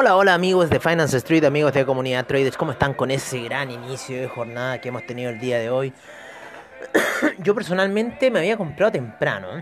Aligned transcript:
Hola, 0.00 0.14
hola 0.14 0.34
amigos 0.34 0.70
de 0.70 0.78
Finance 0.78 1.16
Street, 1.16 1.42
amigos 1.42 1.72
de 1.72 1.84
Comunidad 1.84 2.24
Traders, 2.24 2.56
¿cómo 2.56 2.70
están 2.70 2.94
con 2.94 3.10
ese 3.10 3.40
gran 3.40 3.72
inicio 3.72 4.20
de 4.20 4.28
jornada 4.28 4.80
que 4.80 4.90
hemos 4.90 5.04
tenido 5.04 5.28
el 5.30 5.40
día 5.40 5.58
de 5.58 5.70
hoy? 5.70 5.92
Yo 7.38 7.52
personalmente 7.52 8.30
me 8.30 8.38
había 8.38 8.56
comprado 8.56 8.92
temprano 8.92 9.60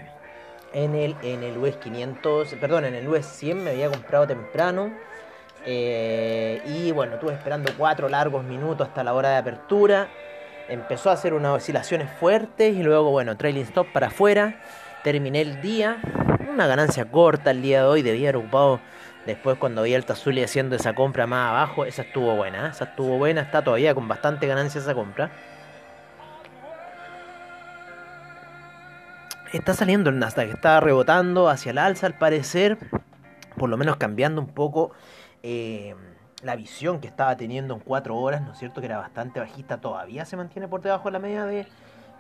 en 0.74 0.94
el, 0.94 1.16
en 1.22 1.42
el 1.42 1.56
US 1.56 1.76
500, 1.76 2.54
perdón, 2.60 2.84
en 2.84 2.94
el 2.96 3.08
US 3.08 3.24
100 3.24 3.64
me 3.64 3.70
había 3.70 3.88
comprado 3.88 4.26
temprano 4.26 4.92
eh, 5.64 6.60
y 6.66 6.92
bueno, 6.92 7.14
estuve 7.14 7.32
esperando 7.32 7.72
cuatro 7.78 8.10
largos 8.10 8.44
minutos 8.44 8.88
hasta 8.88 9.02
la 9.02 9.14
hora 9.14 9.30
de 9.30 9.36
apertura. 9.38 10.08
Empezó 10.68 11.08
a 11.08 11.14
hacer 11.14 11.32
unas 11.32 11.52
oscilaciones 11.52 12.10
fuertes 12.20 12.76
y 12.76 12.82
luego, 12.82 13.10
bueno, 13.10 13.38
trailing 13.38 13.62
stop 13.62 13.90
para 13.90 14.08
afuera. 14.08 14.60
Terminé 15.02 15.40
el 15.40 15.62
día, 15.62 15.96
una 16.46 16.66
ganancia 16.66 17.06
corta 17.06 17.52
el 17.52 17.62
día 17.62 17.80
de 17.80 17.86
hoy, 17.86 18.02
debía 18.02 18.28
haber 18.28 18.42
ocupado 18.42 18.80
Después 19.26 19.58
cuando 19.58 19.82
vi 19.82 19.92
al 19.92 20.04
Tazuli 20.04 20.44
haciendo 20.44 20.76
esa 20.76 20.94
compra 20.94 21.26
más 21.26 21.50
abajo, 21.50 21.84
esa 21.84 22.02
estuvo 22.02 22.36
buena, 22.36 22.66
¿eh? 22.66 22.70
esa 22.70 22.84
estuvo 22.84 23.18
buena, 23.18 23.40
está 23.40 23.64
todavía 23.64 23.92
con 23.92 24.06
bastante 24.06 24.46
ganancia 24.46 24.80
esa 24.80 24.94
compra. 24.94 25.32
Está 29.52 29.74
saliendo 29.74 30.10
el 30.10 30.20
Nasdaq, 30.20 30.48
está 30.48 30.78
rebotando 30.78 31.48
hacia 31.48 31.70
el 31.70 31.78
alza 31.78 32.06
al 32.06 32.14
parecer, 32.14 32.78
por 33.56 33.68
lo 33.68 33.76
menos 33.76 33.96
cambiando 33.96 34.40
un 34.40 34.48
poco 34.48 34.92
eh, 35.42 35.96
la 36.42 36.54
visión 36.54 37.00
que 37.00 37.08
estaba 37.08 37.36
teniendo 37.36 37.74
en 37.74 37.80
4 37.80 38.16
horas, 38.16 38.42
¿no 38.42 38.52
es 38.52 38.58
cierto? 38.58 38.80
Que 38.80 38.86
era 38.86 38.98
bastante 38.98 39.40
bajista, 39.40 39.80
todavía 39.80 40.24
se 40.24 40.36
mantiene 40.36 40.68
por 40.68 40.82
debajo 40.82 41.08
de 41.08 41.12
la 41.12 41.18
media 41.18 41.46
de 41.46 41.66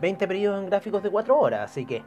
20 0.00 0.26
periodos 0.26 0.60
en 0.60 0.66
gráficos 0.66 1.04
de 1.04 1.10
4 1.10 1.38
horas, 1.38 1.70
así 1.70 1.86
que 1.86 2.02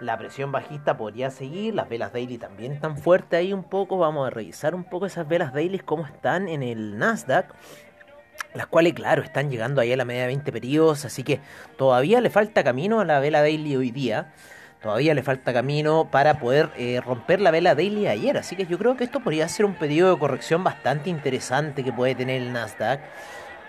la 0.00 0.16
presión 0.18 0.50
bajista 0.50 0.96
podría 0.96 1.30
seguir, 1.30 1.74
las 1.74 1.88
velas 1.88 2.12
daily 2.12 2.38
también 2.38 2.72
están 2.72 2.96
fuertes 2.96 3.38
ahí 3.38 3.52
un 3.52 3.64
poco, 3.64 3.98
vamos 3.98 4.26
a 4.26 4.30
revisar 4.30 4.74
un 4.74 4.84
poco 4.84 5.06
esas 5.06 5.28
velas 5.28 5.52
daily 5.52 5.78
cómo 5.78 6.06
están 6.06 6.48
en 6.48 6.62
el 6.62 6.98
Nasdaq. 6.98 7.54
Las 8.54 8.66
cuales, 8.66 8.94
claro, 8.94 9.22
están 9.22 9.50
llegando 9.50 9.80
ahí 9.80 9.92
a 9.92 9.96
la 9.96 10.04
media 10.04 10.22
de 10.22 10.28
20 10.28 10.50
periodos, 10.50 11.04
así 11.04 11.22
que 11.22 11.40
todavía 11.76 12.20
le 12.20 12.30
falta 12.30 12.64
camino 12.64 13.00
a 13.00 13.04
la 13.04 13.20
vela 13.20 13.42
daily 13.42 13.76
hoy 13.76 13.90
día. 13.90 14.32
Todavía 14.82 15.14
le 15.14 15.22
falta 15.22 15.52
camino 15.52 16.08
para 16.10 16.40
poder 16.40 16.70
eh, 16.76 17.00
romper 17.04 17.40
la 17.40 17.50
vela 17.50 17.74
daily 17.74 18.06
ayer. 18.06 18.38
Así 18.38 18.56
que 18.56 18.64
yo 18.66 18.78
creo 18.78 18.96
que 18.96 19.04
esto 19.04 19.20
podría 19.20 19.46
ser 19.46 19.66
un 19.66 19.74
pedido 19.74 20.10
de 20.10 20.18
corrección 20.18 20.64
bastante 20.64 21.10
interesante 21.10 21.84
que 21.84 21.92
puede 21.92 22.14
tener 22.14 22.40
el 22.40 22.52
Nasdaq. 22.52 23.00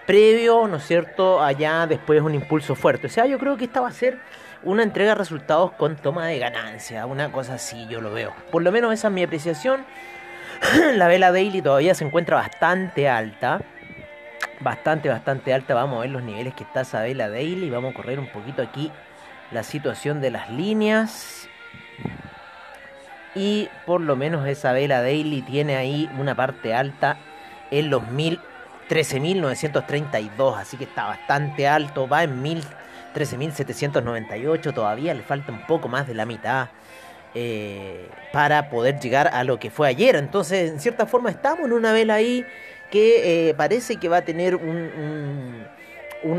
Previo, 0.06 0.68
¿no 0.68 0.78
es 0.78 0.86
cierto? 0.86 1.42
Allá 1.42 1.86
después 1.88 2.22
un 2.22 2.34
impulso 2.34 2.76
fuerte. 2.76 3.08
O 3.08 3.10
sea, 3.10 3.26
yo 3.26 3.38
creo 3.38 3.58
que 3.58 3.66
esta 3.66 3.82
va 3.82 3.88
a 3.88 3.94
ser 3.94 4.20
una 4.64 4.84
entrega 4.84 5.12
de 5.12 5.16
resultados 5.16 5.72
con 5.74 5.96
toma 5.96 6.28
de 6.28 6.40
ganancia, 6.40 7.06
una 7.06 7.32
cosa 7.32 7.56
así 7.56 7.88
yo 7.88 8.02
lo 8.02 8.12
veo. 8.12 8.34
Por 8.52 8.62
lo 8.62 8.72
menos 8.72 8.94
esa 8.94 9.08
es 9.08 9.14
mi 9.14 9.24
apreciación. 9.24 9.86
La 10.96 11.08
vela 11.08 11.32
daily 11.32 11.62
todavía 11.62 11.96
se 11.96 12.06
encuentra 12.06 12.38
bastante 12.38 13.10
alta. 13.10 13.62
Bastante, 14.60 15.10
bastante 15.10 15.54
alta. 15.54 15.74
Vamos 15.74 15.98
a 15.98 16.02
ver 16.02 16.12
los 16.12 16.24
niveles 16.24 16.54
que 16.54 16.64
está 16.64 16.82
esa 16.82 17.02
vela 17.02 17.30
daily. 17.30 17.70
Vamos 17.70 17.94
a 17.94 17.96
correr 17.96 18.20
un 18.20 18.28
poquito 18.28 18.62
aquí 18.62 18.92
la 19.52 19.64
situación 19.64 20.22
de 20.22 20.32
las 20.32 20.50
líneas. 20.52 21.48
Y 23.34 23.70
por 23.86 24.02
lo 24.02 24.16
menos 24.16 24.48
esa 24.48 24.74
vela 24.74 25.02
daily 25.02 25.42
tiene 25.42 25.78
ahí 25.78 26.10
una 26.20 26.36
parte 26.36 26.74
alta 26.74 27.18
en 27.72 27.90
los 27.90 28.10
13.932. 28.92 30.58
Así 30.58 30.76
que 30.78 30.84
está 30.84 31.06
bastante 31.06 31.68
alto. 31.68 32.08
Va 32.08 32.24
en 32.24 32.42
1000 32.42 32.64
13.798, 33.14 34.74
todavía 34.74 35.14
le 35.14 35.24
falta 35.24 35.52
un 35.52 35.66
poco 35.66 35.88
más 35.88 36.08
de 36.08 36.14
la 36.14 36.26
mitad 36.26 36.70
eh, 37.34 38.10
para 38.32 38.70
poder 38.70 39.00
llegar 39.00 39.30
a 39.34 39.44
lo 39.44 39.60
que 39.60 39.70
fue 39.70 39.88
ayer. 39.88 40.16
Entonces, 40.16 40.72
en 40.72 40.80
cierta 40.80 41.06
forma, 41.06 41.30
estamos 41.30 41.66
en 41.66 41.74
una 41.74 41.94
vela 41.94 42.16
ahí 42.16 42.46
que 42.90 43.50
eh, 43.50 43.54
parece 43.54 43.98
que 43.98 44.10
va 44.10 44.18
a 44.18 44.22
tener 44.24 44.56
un, 44.56 45.66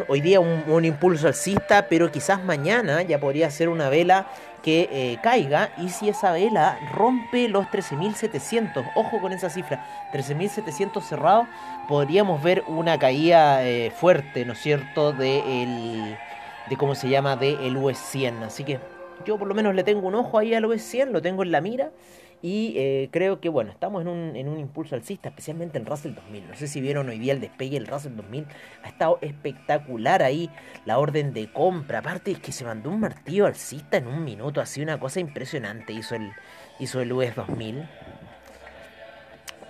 hoy 0.08 0.20
día 0.20 0.40
un, 0.40 0.84
impulso 0.84 1.26
alcista, 1.28 1.86
pero 1.88 2.10
quizás 2.10 2.42
mañana 2.42 3.02
ya 3.02 3.18
podría 3.18 3.50
ser 3.50 3.68
una 3.68 3.88
vela 3.88 4.26
que 4.62 4.88
eh, 4.92 5.18
caiga 5.22 5.72
y 5.78 5.88
si 5.88 6.08
esa 6.08 6.32
vela 6.32 6.78
rompe 6.94 7.48
los 7.48 7.66
13.700, 7.66 8.92
ojo 8.94 9.20
con 9.20 9.32
esa 9.32 9.50
cifra, 9.50 9.84
13.700 10.12 11.02
cerrados, 11.02 11.46
podríamos 11.88 12.42
ver 12.42 12.62
una 12.68 12.98
caída 12.98 13.60
fuerte, 13.96 14.44
¿no 14.44 14.52
es 14.52 14.60
cierto?, 14.60 15.12
de 15.12 15.62
el 15.62 16.16
de 16.68 16.76
cómo 16.76 16.94
se 16.94 17.08
llama 17.08 17.36
de 17.36 17.66
el 17.66 17.76
US 17.76 17.98
100. 17.98 18.42
Así 18.44 18.64
que 18.64 18.80
yo 19.24 19.38
por 19.38 19.48
lo 19.48 19.54
menos 19.54 19.74
le 19.74 19.84
tengo 19.84 20.06
un 20.06 20.14
ojo 20.14 20.38
ahí 20.38 20.54
al 20.54 20.64
US 20.64 20.82
100, 20.82 21.12
lo 21.12 21.22
tengo 21.22 21.42
en 21.42 21.52
la 21.52 21.60
mira. 21.60 21.90
Y 22.42 22.74
eh, 22.76 23.08
creo 23.12 23.40
que 23.40 23.48
bueno, 23.48 23.70
estamos 23.70 24.02
en 24.02 24.08
un, 24.08 24.34
en 24.34 24.48
un 24.48 24.58
impulso 24.58 24.96
alcista, 24.96 25.28
especialmente 25.28 25.78
en 25.78 25.86
Russell 25.86 26.12
2000. 26.12 26.48
No 26.48 26.54
sé 26.56 26.66
si 26.66 26.80
vieron 26.80 27.08
hoy 27.08 27.20
día 27.20 27.32
el 27.32 27.40
despegue 27.40 27.78
del 27.78 27.86
Russell 27.86 28.16
2000. 28.16 28.46
Ha 28.82 28.88
estado 28.88 29.18
espectacular 29.20 30.24
ahí 30.24 30.50
la 30.84 30.98
orden 30.98 31.32
de 31.32 31.52
compra. 31.52 32.00
Aparte 32.00 32.32
es 32.32 32.40
que 32.40 32.50
se 32.50 32.64
mandó 32.64 32.90
un 32.90 32.98
martillo 32.98 33.46
alcista 33.46 33.96
en 33.96 34.08
un 34.08 34.24
minuto. 34.24 34.60
Así 34.60 34.82
una 34.82 34.98
cosa 34.98 35.20
impresionante 35.20 35.92
hizo 35.92 36.16
el, 36.16 36.32
hizo 36.80 37.00
el 37.00 37.12
US 37.12 37.36
2000. 37.36 37.88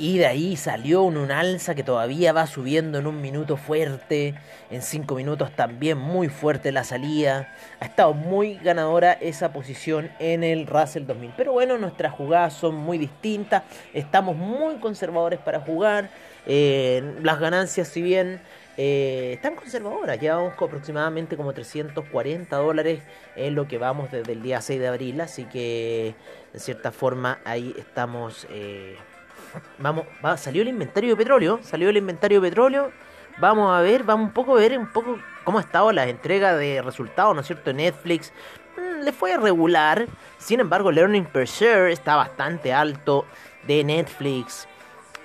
Y 0.02 0.18
de 0.18 0.26
ahí 0.26 0.56
salió 0.56 1.04
un, 1.04 1.30
alza 1.30 1.76
que 1.76 1.84
todavía 1.84 2.32
va 2.32 2.48
subiendo 2.48 2.98
en 2.98 3.06
un 3.06 3.20
minuto 3.20 3.56
fuerte. 3.56 4.34
En 4.68 4.82
cinco 4.82 5.14
minutos 5.14 5.54
también 5.54 5.96
muy 5.96 6.28
fuerte 6.28 6.72
la 6.72 6.82
salida. 6.82 7.54
Ha 7.78 7.84
estado 7.84 8.12
muy 8.12 8.56
ganadora 8.56 9.12
esa 9.12 9.52
posición 9.52 10.10
en 10.18 10.42
el 10.42 10.66
Russell 10.66 11.06
2000. 11.06 11.34
Pero 11.36 11.52
bueno, 11.52 11.78
nuestras 11.78 12.14
jugadas 12.14 12.54
son 12.54 12.74
muy 12.74 12.98
distintas. 12.98 13.62
Estamos 13.94 14.34
muy 14.34 14.74
conservadores 14.80 15.38
para 15.38 15.60
jugar. 15.60 16.10
Eh, 16.46 17.14
las 17.22 17.38
ganancias, 17.38 17.86
si 17.86 18.02
bien 18.02 18.40
eh, 18.76 19.34
están 19.34 19.54
conservadoras, 19.54 20.18
llevamos 20.18 20.54
aproximadamente 20.54 21.36
como 21.36 21.52
340 21.52 22.56
dólares 22.56 23.02
en 23.36 23.54
lo 23.54 23.68
que 23.68 23.78
vamos 23.78 24.10
desde 24.10 24.32
el 24.32 24.42
día 24.42 24.60
6 24.60 24.80
de 24.80 24.88
abril. 24.88 25.20
Así 25.20 25.44
que, 25.44 26.16
de 26.52 26.58
cierta 26.58 26.90
forma, 26.90 27.38
ahí 27.44 27.72
estamos. 27.78 28.48
Eh, 28.50 28.96
Vamos, 29.78 30.04
va, 30.24 30.36
salió 30.36 30.62
el 30.62 30.68
inventario 30.68 31.10
de 31.10 31.16
petróleo, 31.16 31.60
salió 31.62 31.88
el 31.88 31.96
inventario 31.96 32.40
de 32.40 32.48
petróleo. 32.48 32.92
Vamos 33.38 33.72
a 33.72 33.80
ver, 33.80 34.04
vamos 34.04 34.28
un 34.28 34.32
poco 34.32 34.56
a 34.56 34.60
ver 34.60 34.78
un 34.78 34.92
poco 34.92 35.18
cómo 35.44 35.58
ha 35.58 35.62
estado 35.62 35.90
la 35.92 36.06
entrega 36.06 36.54
de 36.54 36.82
resultados, 36.82 37.34
¿no 37.34 37.40
es 37.40 37.46
cierto? 37.46 37.72
Netflix 37.72 38.32
mm, 38.76 39.04
le 39.04 39.12
fue 39.12 39.36
regular. 39.36 40.06
Sin 40.38 40.60
embargo, 40.60 40.90
el 40.90 40.98
earning 40.98 41.24
per 41.24 41.46
share 41.46 41.90
está 41.90 42.16
bastante 42.16 42.72
alto 42.72 43.24
de 43.66 43.84
Netflix. 43.84 44.68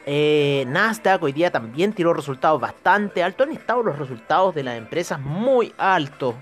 Eh, 0.09 0.63
Nasdaq 0.69 1.21
hoy 1.21 1.33
día 1.33 1.51
también 1.51 1.91
tiró 1.91 2.13
resultados 2.13 2.61
bastante 2.61 3.21
altos. 3.21 3.47
Han 3.47 3.53
estado 3.53 3.83
los 3.83 3.99
resultados 3.99 4.55
de 4.55 4.63
las 4.63 4.77
empresas 4.77 5.19
muy 5.19 5.73
altos, 5.77 6.35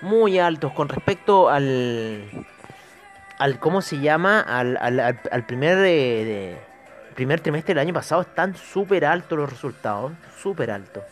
muy 0.00 0.40
altos 0.40 0.72
con 0.72 0.88
respecto 0.88 1.48
al, 1.48 2.24
al 3.38 3.58
¿cómo 3.60 3.80
se 3.80 4.00
llama? 4.00 4.40
Al, 4.40 4.76
al, 4.76 5.46
primer 5.46 5.76
de 5.76 6.58
primer 7.12 7.40
trimestre 7.40 7.74
del 7.74 7.80
año 7.80 7.94
pasado 7.94 8.22
están 8.22 8.56
súper 8.56 9.04
altos 9.04 9.38
los 9.38 9.50
resultados, 9.50 10.12
súper 10.40 10.70
altos. 10.70 11.04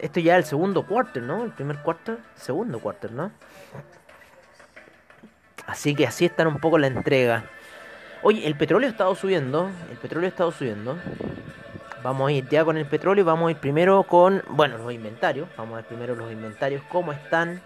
esto 0.00 0.20
ya 0.20 0.34
es 0.34 0.44
el 0.44 0.44
segundo 0.44 0.86
quarter, 0.86 1.22
¿no? 1.22 1.44
El 1.44 1.52
primer 1.52 1.78
quarter, 1.78 2.18
segundo 2.34 2.78
quarter, 2.80 3.12
¿no? 3.12 3.32
Así 5.66 5.94
que 5.94 6.06
así 6.06 6.24
están 6.24 6.46
un 6.46 6.58
poco 6.58 6.78
la 6.78 6.86
entrega. 6.86 7.44
Oye, 8.22 8.46
el 8.46 8.56
petróleo 8.56 8.88
ha 8.88 8.90
estado 8.90 9.14
subiendo, 9.14 9.70
el 9.90 9.96
petróleo 9.98 10.28
ha 10.28 10.30
estado 10.30 10.52
subiendo. 10.52 10.96
Vamos 12.02 12.28
a 12.28 12.32
ir 12.32 12.48
ya 12.48 12.64
con 12.64 12.76
el 12.76 12.86
petróleo, 12.86 13.24
vamos 13.24 13.48
a 13.48 13.50
ir 13.50 13.56
primero 13.56 14.04
con, 14.04 14.42
bueno, 14.48 14.78
los 14.78 14.92
inventarios. 14.92 15.48
Vamos 15.56 15.74
a 15.74 15.76
ver 15.76 15.86
primero 15.86 16.14
los 16.14 16.30
inventarios, 16.30 16.82
cómo 16.88 17.12
están, 17.12 17.60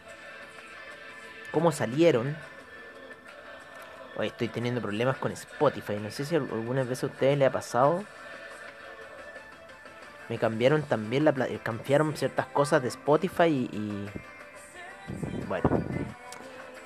cómo 1.53 1.73
salieron 1.73 2.37
Hoy 4.17 4.29
estoy 4.29 4.49
teniendo 4.49 4.81
problemas 4.81 5.17
con 5.17 5.33
Spotify. 5.33 5.97
No 6.01 6.11
sé 6.11 6.25
si 6.25 6.37
alguna 6.37 6.83
vez 6.85 7.03
a 7.03 7.07
ustedes 7.07 7.39
le 7.39 7.47
ha 7.47 7.53
pasado. 7.53 8.05
Me 10.29 10.39
cambiaron 10.39 10.83
también 10.83 11.25
la 11.25 11.35
cambiaron 11.63 12.17
ciertas 12.17 12.47
cosas 12.47 12.83
de 12.83 12.89
Spotify 12.89 13.69
y, 13.73 14.09
bueno, 15.49 15.69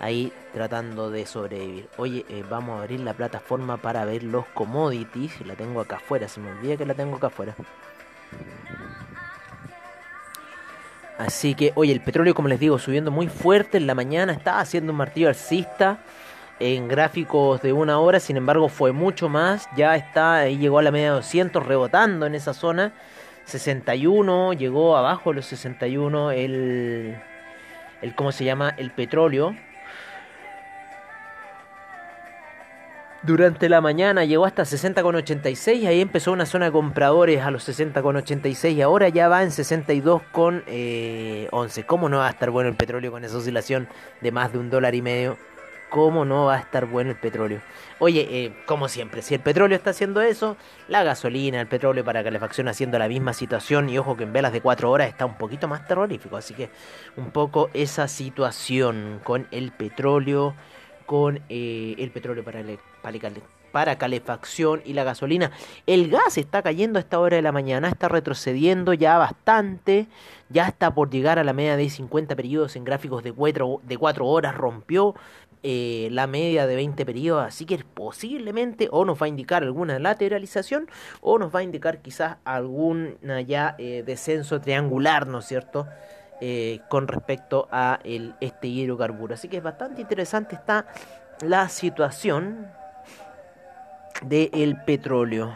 ahí 0.00 0.32
tratando 0.53 1.11
de 1.11 1.26
sobrevivir. 1.26 1.88
Oye, 1.99 2.25
eh, 2.29 2.44
vamos 2.49 2.79
a 2.79 2.82
abrir 2.82 3.00
la 3.00 3.12
plataforma 3.12 3.77
para 3.77 4.05
ver 4.05 4.23
los 4.23 4.47
commodities. 4.47 5.44
La 5.47 5.56
tengo 5.56 5.81
acá 5.81 5.97
afuera, 5.97 6.27
se 6.29 6.41
me 6.41 6.50
olvida 6.53 6.77
que 6.77 6.87
la 6.87 6.94
tengo 6.94 7.17
acá 7.17 7.27
afuera. 7.27 7.55
Así 11.19 11.55
que, 11.55 11.73
oye, 11.75 11.93
el 11.93 12.00
petróleo, 12.00 12.35
como 12.35 12.49
les 12.49 12.59
digo, 12.59 12.79
subiendo 12.79 13.11
muy 13.11 13.29
fuerte 13.29 13.77
en 13.77 13.87
la 13.87 13.94
mañana, 13.94 14.32
está 14.32 14.59
haciendo 14.59 14.93
un 14.93 14.99
martillo 14.99 15.29
alcista 15.29 15.99
en 16.61 16.89
gráficos 16.89 17.61
de 17.62 17.73
una 17.73 17.99
hora, 17.99 18.21
sin 18.21 18.37
embargo 18.37 18.69
fue 18.69 18.93
mucho 18.93 19.29
más, 19.29 19.69
ya 19.77 19.97
está, 19.97 20.47
llegó 20.49 20.79
a 20.79 20.83
la 20.83 20.91
media 20.91 21.06
de 21.06 21.17
200 21.17 21.65
rebotando 21.67 22.27
en 22.27 22.35
esa 22.35 22.55
zona, 22.55 22.93
61, 23.45 24.53
llegó 24.55 24.97
abajo 24.97 25.31
de 25.31 25.37
los 25.37 25.47
61 25.47 26.31
el, 26.31 27.17
el 28.03 28.15
¿cómo 28.15 28.33
se 28.33 28.45
llama? 28.45 28.71
El 28.77 28.91
petróleo. 28.91 29.55
Durante 33.23 33.71
la 33.71 33.81
mañana 33.81 34.27
llegó 34.27 34.45
hasta 34.45 34.65
60,86 34.65 35.77
y 35.77 35.87
ahí 35.87 36.03
empezó 36.03 36.31
una 36.31 36.45
zona 36.45 36.67
de 36.67 36.73
compradores 36.73 37.41
a 37.43 37.51
los 37.51 37.67
60,86 37.67 38.75
y 38.75 38.83
ahora 38.83 39.09
ya 39.09 39.29
va 39.29 39.43
en 39.43 39.49
62,11. 39.49 40.62
Eh, 40.67 41.49
¿Cómo 41.87 42.11
no 42.11 42.19
va 42.19 42.27
a 42.27 42.31
estar 42.31 42.51
bueno 42.51 42.69
el 42.69 42.77
petróleo 42.77 43.11
con 43.11 43.25
esa 43.25 43.39
oscilación 43.39 43.89
de 44.21 44.31
más 44.31 44.53
de 44.53 44.59
un 44.59 44.69
dólar 44.69 44.95
y 44.95 45.01
medio? 45.01 45.39
¿Cómo 45.94 46.25
no 46.25 46.46
va 46.46 46.56
a 46.56 46.58
estar 46.58 46.87
bueno 46.87 47.11
el 47.11 47.17
petróleo? 47.17 47.61
Oye, 48.00 48.26
eh, 48.29 48.52
como 48.67 48.88
siempre, 48.88 49.23
si 49.23 49.32
el 49.32 49.41
petróleo 49.41 49.76
está 49.76 49.91
haciendo 49.91 50.23
eso, 50.23 50.56
la 50.88 51.05
gasolina, 51.05 51.61
el 51.61 51.69
petróleo 51.69 52.05
para 52.05 52.25
calefacción 52.25 52.67
haciendo 52.67 52.99
la 52.99 53.06
misma 53.06 53.32
situación 53.32 53.88
y 53.88 53.96
ojo 53.96 54.17
que 54.17 54.25
en 54.25 54.32
velas 54.32 54.52
de 54.52 54.61
4 54.61 54.91
horas 54.91 55.06
está 55.08 55.25
un 55.25 55.38
poquito 55.38 55.69
más 55.69 55.87
terrorífico. 55.87 56.37
Así 56.37 56.52
que 56.52 56.69
un 57.17 57.31
poco 57.31 57.70
esa 57.75 58.08
situación 58.08 59.20
con 59.23 59.46
el 59.52 59.70
petróleo 59.70 60.56
con 61.06 61.41
eh, 61.49 61.94
el 61.99 62.11
petróleo 62.11 62.43
para, 62.43 62.61
para 63.75 63.99
calefacción 63.99 64.82
y 64.85 64.93
la 64.93 65.02
gasolina. 65.02 65.50
El 65.85 66.08
gas 66.08 66.38
está 66.38 66.62
cayendo 66.62 66.96
a 66.96 67.00
esta 67.00 67.19
hora 67.19 67.35
de 67.35 67.43
la 67.43 67.50
mañana, 67.50 67.88
está 67.88 68.08
retrocediendo 68.08 68.94
ya 68.94 69.19
bastante, 69.19 70.06
ya 70.49 70.69
está 70.69 70.94
por 70.94 71.11
llegar 71.11 71.41
a 71.41 71.44
la 71.44 71.52
media 71.52 71.76
de 71.76 71.91
50 71.91 72.37
periodos 72.37 72.76
en 72.76 72.85
gráficos 72.85 73.25
de 73.25 73.32
4, 73.32 73.81
de 73.82 73.99
4 73.99 74.26
horas, 74.26 74.55
rompió 74.55 75.17
eh, 75.66 76.08
la 76.11 76.26
media 76.26 76.66
de 76.66 76.76
20 76.76 77.06
periodos, 77.06 77.46
así 77.46 77.64
que 77.64 77.78
posiblemente 77.78 78.90
o 78.93 79.06
nos 79.06 79.19
va 79.20 79.25
a 79.25 79.28
indicar 79.31 79.62
alguna 79.62 79.99
lateralización 79.99 80.90
o 81.22 81.38
nos 81.38 81.55
va 81.55 81.61
a 81.61 81.62
indicar 81.62 82.02
quizás 82.02 82.37
algún 82.44 83.16
ya 83.46 83.75
eh, 83.78 84.02
descenso 84.05 84.61
triangular, 84.61 85.26
¿no 85.26 85.38
es 85.38 85.46
cierto? 85.46 85.87
Eh, 86.43 86.81
con 86.90 87.08
respecto 87.08 87.66
a 87.72 87.99
este 88.05 88.69
hidrocarburo. 88.69 89.32
Así 89.32 89.49
que 89.49 89.56
es 89.56 89.62
bastante 89.62 90.02
interesante 90.02 90.55
está 90.55 90.84
la 91.40 91.70
situación 91.70 92.70
del 94.20 94.76
petróleo 94.84 95.55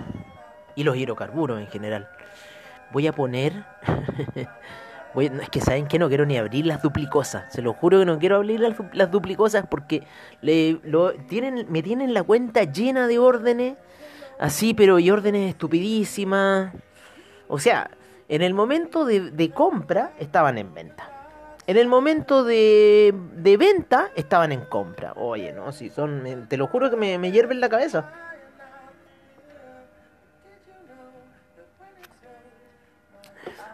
y 0.75 0.84
los 0.84 0.96
hidrocarburos 0.96 1.61
en 1.61 1.66
general. 1.66 2.08
Voy 2.93 3.06
a 3.08 3.12
poner... 3.12 3.52
voy, 5.19 5.26
es 5.43 5.50
que 5.50 5.61
saben 5.61 5.88
que 5.88 5.99
no 5.99 6.09
quiero 6.09 6.25
ni 6.26 6.37
abrir 6.37 6.67
las 6.67 6.81
duplicosas. 6.82 7.53
Se 7.53 7.61
lo 7.61 7.73
juro 7.73 7.99
que 7.99 8.06
no 8.06 8.19
quiero 8.19 8.37
abrir 8.37 8.61
las, 8.61 9.11
duplicosas 9.11 9.67
porque 9.69 10.05
me 10.43 11.82
tienen 11.82 12.15
la 12.15 12.23
cuenta 12.23 12.62
llena 12.65 13.09
de 13.09 13.19
órdenes. 13.19 13.76
Así, 14.38 14.73
pero 14.75 15.00
y 15.00 15.11
órdenes 15.11 15.50
estupidísimas. 15.50 16.73
O 17.49 17.59
sea, 17.59 17.91
en 18.29 18.43
el 18.43 18.55
momento 18.55 19.05
de, 19.05 19.50
compra 19.53 20.12
estaban 20.19 20.59
en 20.59 20.73
venta. 20.73 21.11
En 21.67 21.76
el 21.76 21.88
momento 21.88 22.44
de, 22.44 23.12
de, 23.35 23.56
venta 23.56 24.11
estaban 24.14 24.53
en 24.53 24.61
compra. 24.67 25.12
Oye, 25.17 25.53
no, 25.53 25.73
si 25.73 25.91
son. 25.91 26.47
Te 26.49 26.56
lo 26.56 26.69
juro 26.69 26.88
que 26.88 26.97
me, 26.97 27.19
me 27.19 27.32
hierven 27.32 27.61
la 27.61 27.69
cabeza. 27.69 28.27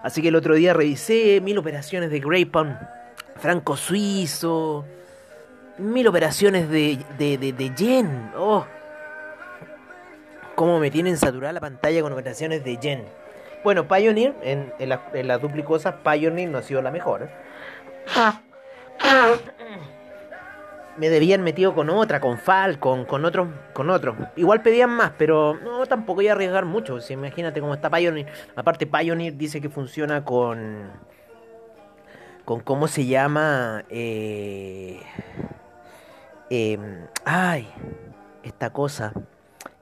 Así 0.04 0.20
que 0.20 0.28
el 0.28 0.36
otro 0.36 0.54
día 0.54 0.74
revisé 0.74 1.40
mil 1.40 1.56
operaciones 1.56 2.10
de 2.10 2.20
Grapon, 2.20 2.78
franco 3.36 3.74
suizo, 3.74 4.84
mil 5.78 6.06
operaciones 6.06 6.68
de, 6.68 6.98
de, 7.18 7.38
de, 7.38 7.54
de 7.54 7.74
yen. 7.74 8.30
Oh, 8.36 8.66
cómo 10.54 10.78
me 10.78 10.90
tienen 10.90 11.16
saturada 11.16 11.54
la 11.54 11.60
pantalla 11.60 12.02
con 12.02 12.12
operaciones 12.12 12.62
de 12.64 12.76
yen. 12.76 13.04
Bueno, 13.64 13.88
Pioneer, 13.88 14.34
en, 14.42 14.74
las 15.26 15.40
duplicosas, 15.40 15.94
Pioneer 16.04 16.50
no 16.50 16.58
ha 16.58 16.62
sido 16.62 16.82
la 16.82 16.90
mejor. 16.90 17.22
¿eh? 17.22 17.30
Me 20.96 21.08
debían 21.08 21.42
metido 21.42 21.74
con 21.74 21.90
otra, 21.90 22.20
con 22.20 22.38
Falcon, 22.38 23.04
con 23.04 23.24
otros, 23.24 23.48
con 23.72 23.90
otros. 23.90 24.16
Igual 24.36 24.62
pedían 24.62 24.90
más, 24.90 25.12
pero 25.18 25.58
no 25.62 25.84
tampoco 25.86 26.22
iba 26.22 26.32
a 26.32 26.34
arriesgar 26.34 26.64
mucho. 26.64 27.00
Si 27.00 27.12
imagínate 27.12 27.60
cómo 27.60 27.74
está 27.74 27.90
Pioneer. 27.90 28.26
Aparte, 28.54 28.86
Pioneer 28.86 29.36
dice 29.36 29.60
que 29.60 29.68
funciona 29.68 30.24
con. 30.24 30.90
con 32.44 32.60
cómo 32.60 32.86
se 32.86 33.06
llama. 33.06 33.84
Eh, 33.90 35.00
eh, 36.50 36.78
ay, 37.24 37.68
esta 38.44 38.70
cosa. 38.70 39.12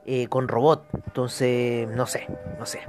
Eh, 0.04 0.26
con 0.28 0.49
robot. 0.49 0.84
Entonces, 1.06 1.88
no 1.88 2.06
sé, 2.06 2.26
no 2.58 2.66
sé. 2.66 2.81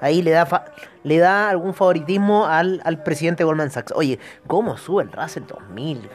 Ahí 0.00 0.22
le 0.22 0.30
da, 0.30 0.64
le 1.02 1.18
da 1.18 1.50
algún 1.50 1.74
favoritismo 1.74 2.46
al, 2.46 2.80
al 2.84 3.02
presidente 3.02 3.44
Goldman 3.44 3.70
Sachs. 3.70 3.92
Oye, 3.94 4.18
¿cómo 4.46 4.76
sube 4.76 5.02
el 5.02 5.12
Russell 5.12 5.44
2000? 5.46 6.08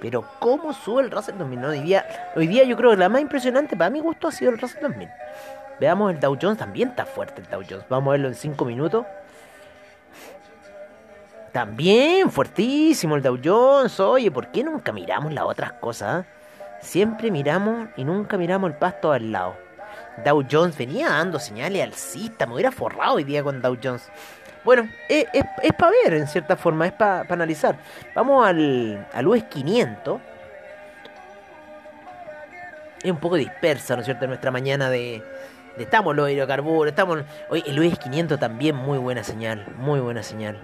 Pero 0.00 0.24
¿cómo 0.38 0.72
sube 0.72 1.02
el 1.02 1.10
Russell 1.10 1.36
2000? 1.36 1.64
hoy, 1.64 1.80
día, 1.80 2.06
hoy 2.36 2.46
día 2.46 2.64
yo 2.64 2.76
creo 2.76 2.90
que 2.90 2.96
la 2.96 3.08
más 3.08 3.20
impresionante 3.20 3.76
para 3.76 3.90
mi 3.90 4.00
gusto 4.00 4.28
ha 4.28 4.32
sido 4.32 4.52
el 4.52 4.58
Russell 4.58 4.80
2000. 4.80 5.08
Veamos 5.80 6.14
el 6.14 6.20
Dow 6.20 6.38
Jones, 6.40 6.58
también 6.58 6.90
está 6.90 7.04
fuerte 7.04 7.42
el 7.42 7.48
Dow 7.48 7.62
Jones. 7.68 7.84
Vamos 7.90 8.08
a 8.08 8.12
verlo 8.12 8.28
en 8.28 8.34
5 8.34 8.64
minutos. 8.64 9.04
También 11.52 12.30
fuertísimo 12.30 13.16
el 13.16 13.22
Dow 13.22 13.38
Jones. 13.42 13.98
Oye, 14.00 14.30
¿por 14.30 14.52
qué 14.52 14.62
nunca 14.62 14.92
miramos 14.92 15.32
las 15.32 15.44
otras 15.44 15.72
cosas? 15.72 16.24
Siempre 16.80 17.30
miramos 17.30 17.88
y 17.96 18.04
nunca 18.04 18.38
miramos 18.38 18.70
el 18.70 18.76
pasto 18.76 19.12
al 19.12 19.32
lado. 19.32 19.65
Dow 20.24 20.44
Jones 20.50 20.76
venía 20.76 21.08
dando 21.08 21.38
señales 21.38 21.82
alcistas, 21.82 22.48
me 22.48 22.54
hubiera 22.54 22.72
forrado 22.72 23.14
hoy 23.14 23.24
día 23.24 23.42
con 23.42 23.60
Dow 23.60 23.76
Jones. 23.82 24.08
Bueno, 24.64 24.88
es, 25.08 25.26
es, 25.32 25.72
para 25.74 25.92
ver 25.92 26.14
en 26.14 26.26
cierta 26.26 26.56
forma, 26.56 26.86
es 26.86 26.92
para 26.92 27.24
analizar. 27.28 27.76
Vamos 28.14 28.46
al, 28.46 29.06
al 29.12 29.26
US 29.28 29.44
500. 29.44 30.20
Es 33.02 33.10
un 33.10 33.18
poco 33.18 33.36
dispersa, 33.36 33.94
¿no 33.94 34.00
es 34.00 34.06
cierto? 34.06 34.24
En 34.24 34.30
nuestra 34.30 34.50
mañana 34.50 34.90
de, 34.90 35.22
de 35.76 35.82
estamos 35.84 36.16
los 36.16 36.28
hidrocarburos, 36.28 36.90
estamos... 36.90 37.20
Hoy 37.48 37.62
el 37.66 37.78
US 37.78 37.96
500 37.98 38.40
también 38.40 38.74
muy 38.74 38.98
buena 38.98 39.22
señal, 39.22 39.66
muy 39.76 40.00
buena 40.00 40.24
señal. 40.24 40.58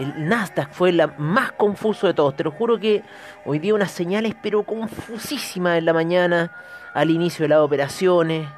El 0.00 0.30
Nasdaq 0.30 0.72
fue 0.72 0.92
la 0.92 1.08
más 1.18 1.52
confuso 1.52 2.06
de 2.06 2.14
todos. 2.14 2.34
Te 2.34 2.42
lo 2.42 2.50
juro 2.50 2.80
que 2.80 3.04
hoy 3.44 3.58
día 3.58 3.74
unas 3.74 3.90
señales 3.90 4.34
pero 4.40 4.62
confusísimas 4.62 5.76
en 5.76 5.84
la 5.84 5.92
mañana 5.92 6.52
al 6.94 7.10
inicio 7.10 7.44
de 7.44 7.50
las 7.50 7.58
operaciones. 7.58 8.48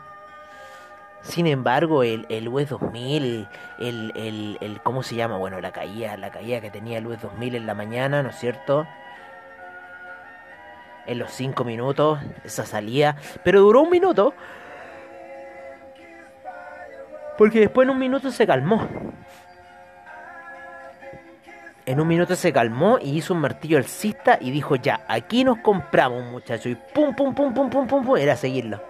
Sin 1.23 1.49
embargo, 1.49 2.05
el, 2.05 2.27
el 2.29 2.47
US 2.47 2.69
2000, 2.69 3.49
el, 3.81 4.13
el, 4.15 4.59
el, 4.61 4.81
¿cómo 4.83 5.03
se 5.03 5.17
llama? 5.17 5.37
Bueno, 5.37 5.61
la 5.61 5.73
caída, 5.73 6.17
la 6.17 6.31
caída 6.31 6.61
que 6.61 6.71
tenía 6.71 6.99
el 6.99 7.09
US 7.09 7.21
2000 7.21 7.57
en 7.57 7.67
la 7.67 7.75
mañana, 7.75 8.23
¿no 8.23 8.29
es 8.29 8.37
cierto? 8.37 8.87
En 11.07 11.19
los 11.19 11.33
5 11.33 11.65
minutos, 11.65 12.21
esa 12.45 12.65
salida, 12.67 13.17
pero 13.43 13.63
duró 13.63 13.83
un 13.83 13.91
minuto. 13.91 14.33
Porque 17.37 17.59
después 17.59 17.87
en 17.87 17.91
un 17.91 17.99
minuto 17.99 18.31
se 18.31 18.47
calmó. 18.47 18.89
En 21.85 21.99
un 21.99 22.07
minuto 22.07 22.37
se 22.37 22.53
calmó 22.53 22.99
y 23.01 23.17
hizo 23.17 23.35
un 23.35 23.41
martillo 23.41 23.77
alcista 23.77 24.39
y 24.41 24.53
dijo 24.53 24.77
ya, 24.77 25.05
aquí 25.09 25.43
nos 25.43 25.59
compramos 25.59 26.25
muchachos. 26.25 26.67
Y 26.67 26.75
pum, 26.77 27.13
pum, 27.17 27.35
pum, 27.35 27.53
pum, 27.53 27.69
pum, 27.71 27.89
pum, 27.89 28.05
pum, 28.05 28.17
era 28.17 28.37
seguirlo. 28.37 28.81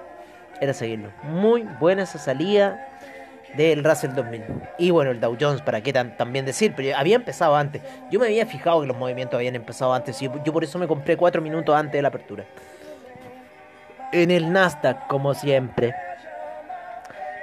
Era 0.61 0.75
seguirlo. 0.75 1.09
Muy 1.23 1.63
buena 1.81 2.03
esa 2.03 2.19
salida 2.19 2.87
del 3.57 3.83
Russell 3.83 4.13
2000. 4.15 4.45
Y 4.79 4.91
bueno, 4.91 5.11
el 5.11 5.21
Dow 5.21 5.39
Jones, 5.41 5.63
para 5.63 5.81
qué 5.81 5.95
tan, 5.95 6.19
también 6.19 6.45
decir, 6.45 6.75
pero 6.77 6.95
había 6.95 7.17
empezado 7.17 7.57
antes. 7.57 7.81
Yo 8.11 8.21
me 8.21 8.27
había 8.27 8.45
fijado 8.45 8.83
que 8.83 8.87
los 8.87 8.97
movimientos 8.97 9.39
habían 9.39 9.55
empezado 9.55 9.95
antes 9.95 10.21
y 10.21 10.29
yo 10.45 10.53
por 10.53 10.63
eso 10.63 10.79
me 10.79 10.87
compré 10.87 11.17
cuatro 11.17 11.41
minutos 11.41 11.75
antes 11.75 11.95
de 11.95 12.03
la 12.03 12.09
apertura. 12.09 12.45
En 14.13 14.31
el 14.31 14.53
Nasdaq, 14.53 15.07
como 15.07 15.33
siempre. 15.33 15.95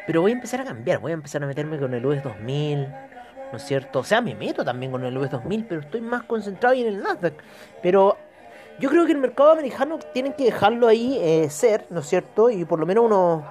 Pero 0.06 0.22
voy 0.22 0.32
a 0.32 0.36
empezar 0.36 0.62
a 0.62 0.66
cambiar, 0.66 1.00
voy 1.00 1.12
a 1.12 1.16
empezar 1.16 1.44
a 1.44 1.48
meterme 1.48 1.80
con 1.80 1.92
el 1.96 2.06
US 2.06 2.22
2000 2.22 3.09
¿no 3.52 3.58
es 3.58 3.64
cierto? 3.64 4.00
O 4.00 4.04
sea, 4.04 4.22
me 4.22 4.36
meto 4.36 4.64
también 4.64 4.92
con 4.92 5.04
el 5.04 5.18
US 5.18 5.32
2000, 5.32 5.66
pero 5.66 5.82
estoy 5.82 6.02
más 6.02 6.24
concentrado 6.24 6.74
ahí 6.74 6.82
en 6.82 6.88
el 6.88 7.04
Nasdaq. 7.04 7.34
Pero 7.82 8.18
yo 8.80 8.90
creo 8.90 9.06
que 9.06 9.12
el 9.12 9.18
mercado 9.18 9.52
americano 9.52 10.00
tienen 10.14 10.34
que 10.34 10.46
dejarlo 10.46 10.88
ahí 10.88 11.18
eh, 11.22 11.50
ser, 11.50 11.86
¿no 11.90 12.00
es 12.00 12.08
cierto? 12.08 12.50
Y 12.50 12.66
por 12.66 12.80
lo 12.80 12.86
menos 12.86 13.06
unos, 13.06 13.44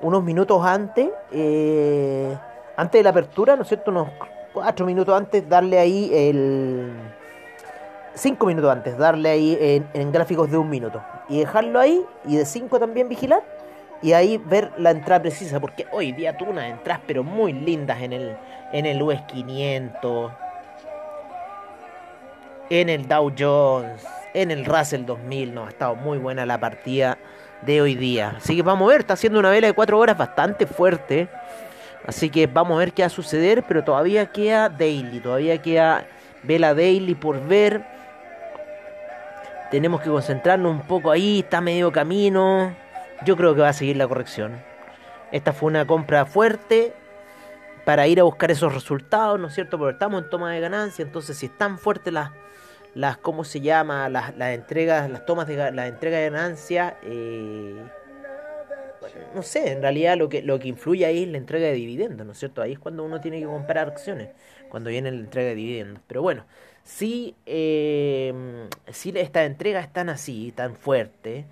unos 0.00 0.22
minutos 0.22 0.64
antes, 0.64 1.08
eh, 1.32 2.36
antes 2.76 2.98
de 2.98 3.02
la 3.02 3.10
apertura, 3.10 3.56
¿no 3.56 3.62
es 3.62 3.68
cierto? 3.68 3.90
Unos 3.90 4.08
cuatro 4.52 4.86
minutos 4.86 5.16
antes, 5.16 5.48
darle 5.48 5.78
ahí 5.78 6.10
el... 6.12 6.92
Cinco 8.14 8.46
minutos 8.46 8.70
antes, 8.70 8.96
darle 8.96 9.28
ahí 9.28 9.58
en, 9.60 9.86
en 9.92 10.10
gráficos 10.10 10.50
de 10.50 10.56
un 10.56 10.70
minuto. 10.70 11.02
Y 11.28 11.40
dejarlo 11.40 11.78
ahí, 11.78 12.02
y 12.24 12.36
de 12.36 12.46
cinco 12.46 12.78
también 12.78 13.10
vigilar 13.10 13.42
y 14.02 14.12
ahí 14.12 14.38
ver 14.38 14.72
la 14.76 14.90
entrada 14.90 15.22
precisa, 15.22 15.60
porque 15.60 15.86
hoy 15.90 16.12
día 16.12 16.36
tuvo 16.36 16.50
unas 16.50 16.66
entradas 16.66 17.02
pero 17.06 17.22
muy 17.22 17.52
lindas 17.52 18.00
en 18.02 18.12
el, 18.12 18.36
en 18.72 18.86
el 18.86 19.00
US 19.02 19.20
500, 19.22 20.32
en 22.68 22.88
el 22.88 23.08
Dow 23.08 23.32
Jones, 23.36 24.04
en 24.34 24.50
el 24.50 24.64
Russell 24.64 25.04
2000, 25.04 25.54
no, 25.54 25.66
ha 25.66 25.68
estado 25.68 25.94
muy 25.94 26.18
buena 26.18 26.44
la 26.44 26.58
partida 26.58 27.16
de 27.62 27.80
hoy 27.80 27.94
día. 27.94 28.34
Así 28.36 28.54
que 28.54 28.62
vamos 28.62 28.88
a 28.88 28.92
ver, 28.92 29.00
está 29.00 29.14
haciendo 29.14 29.38
una 29.38 29.50
vela 29.50 29.68
de 29.68 29.72
4 29.72 29.98
horas 29.98 30.18
bastante 30.18 30.66
fuerte. 30.66 31.28
Así 32.06 32.28
que 32.30 32.46
vamos 32.46 32.76
a 32.76 32.80
ver 32.80 32.92
qué 32.92 33.02
va 33.02 33.06
a 33.06 33.10
suceder, 33.10 33.64
pero 33.66 33.82
todavía 33.82 34.26
queda 34.26 34.68
daily, 34.68 35.20
todavía 35.20 35.60
queda 35.60 36.06
vela 36.42 36.74
daily 36.74 37.14
por 37.14 37.40
ver. 37.44 37.82
Tenemos 39.70 40.00
que 40.02 40.10
concentrarnos 40.10 40.70
un 40.70 40.82
poco 40.82 41.10
ahí, 41.10 41.40
está 41.40 41.60
medio 41.60 41.90
camino 41.90 42.72
yo 43.24 43.36
creo 43.36 43.54
que 43.54 43.62
va 43.62 43.70
a 43.70 43.72
seguir 43.72 43.96
la 43.96 44.06
corrección. 44.06 44.62
Esta 45.32 45.52
fue 45.52 45.68
una 45.68 45.86
compra 45.86 46.26
fuerte 46.26 46.92
para 47.84 48.06
ir 48.06 48.20
a 48.20 48.24
buscar 48.24 48.50
esos 48.50 48.74
resultados, 48.74 49.38
¿no 49.38 49.48
es 49.48 49.54
cierto? 49.54 49.78
Porque 49.78 49.94
estamos 49.94 50.22
en 50.24 50.30
toma 50.30 50.52
de 50.52 50.60
ganancia, 50.60 51.04
entonces 51.04 51.36
si 51.36 51.46
están 51.46 51.78
fuertes 51.78 52.12
las, 52.12 52.30
las 52.94 53.16
¿cómo 53.16 53.44
se 53.44 53.60
llama? 53.60 54.08
Las, 54.08 54.36
las 54.36 54.54
entregas, 54.54 55.08
las 55.10 55.24
tomas 55.24 55.46
de 55.46 55.72
la 55.72 55.86
entrega 55.86 56.18
de 56.18 56.30
ganancia, 56.30 56.96
eh, 57.02 57.80
no 59.34 59.42
sé, 59.42 59.72
en 59.72 59.82
realidad 59.82 60.16
lo 60.16 60.28
que, 60.28 60.42
lo 60.42 60.58
que 60.58 60.68
influye 60.68 61.04
ahí 61.06 61.24
es 61.24 61.28
la 61.28 61.38
entrega 61.38 61.66
de 61.66 61.74
dividendos, 61.74 62.26
¿no 62.26 62.32
es 62.32 62.38
cierto? 62.38 62.62
Ahí 62.62 62.72
es 62.72 62.78
cuando 62.78 63.04
uno 63.04 63.20
tiene 63.20 63.38
que 63.40 63.46
comprar 63.46 63.88
acciones, 63.88 64.30
cuando 64.68 64.90
viene 64.90 65.10
la 65.10 65.18
entrega 65.18 65.50
de 65.50 65.54
dividendos. 65.54 66.02
Pero 66.06 66.22
bueno, 66.22 66.44
si, 66.82 67.34
eh, 67.46 68.32
si 68.90 69.10
estas 69.10 69.46
entregas 69.46 69.86
están 69.86 70.08
así, 70.08 70.52
tan 70.52 70.76
fuertes, 70.76 71.44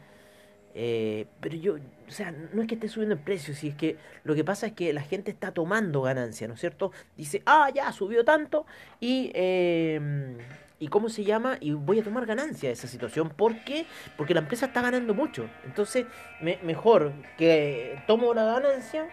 eh, 0.75 1.27
pero 1.41 1.57
yo, 1.57 1.75
o 1.75 2.11
sea, 2.11 2.33
no 2.53 2.63
es 2.63 2.69
que 2.69 2.75
esté 2.75 2.89
subiendo 2.89 3.15
el 3.15 3.21
precio, 3.21 3.55
si 3.55 3.69
es 3.69 3.77
que 3.77 3.97
lo 4.25 4.35
que 4.35 4.45
pasa 4.45 4.67
es 4.67 4.73
que 4.73 4.93
la 4.93 5.03
gente 5.03 5.31
está 5.31 5.53
tomando 5.53 6.03
ganancia, 6.03 6.49
¿no 6.49 6.55
es 6.55 6.61
cierto? 6.61 6.93
Dice, 7.17 7.43
ah, 7.47 7.71
ya, 7.75 7.93
subió 7.93 8.25
tanto 8.25 8.67
y... 9.01 9.31
Eh, 9.35 10.37
¿Y 10.81 10.89
cómo 10.89 11.09
se 11.09 11.25
llama? 11.25 11.57
Y 11.61 11.71
voy 11.71 12.01
a 12.01 12.05
tomar 12.05 12.27
ganancia 12.27 12.69
de 12.69 12.75
esa 12.75 12.89
situación. 12.89 13.31
¿Por 13.31 13.65
qué? 13.65 13.87
Porque 14.19 14.35
la 14.35 14.41
empresa 14.41 14.67
está 14.67 14.83
ganando 14.83 15.15
mucho. 15.15 15.49
Entonces, 15.65 16.05
mejor 16.63 17.13
que 17.39 18.03
tomo 18.07 18.35
la 18.35 18.45
ganancia, 18.45 19.09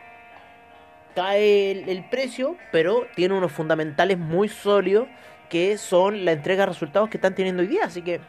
cae 1.15 1.71
el, 1.71 2.09
precio, 2.09 2.57
pero 2.71 3.07
tiene 3.15 3.35
unos 3.35 3.51
fundamentales 3.51 4.17
muy 4.17 4.49
sólidos 4.49 5.07
que 5.49 5.77
son 5.77 6.25
la 6.25 6.31
entrega 6.31 6.63
de 6.63 6.73
resultados 6.73 7.09
que 7.09 7.17
están 7.17 7.35
teniendo 7.35 7.61
hoy 7.61 7.67
día. 7.67 7.85
Así 7.85 8.01
que, 8.01 8.19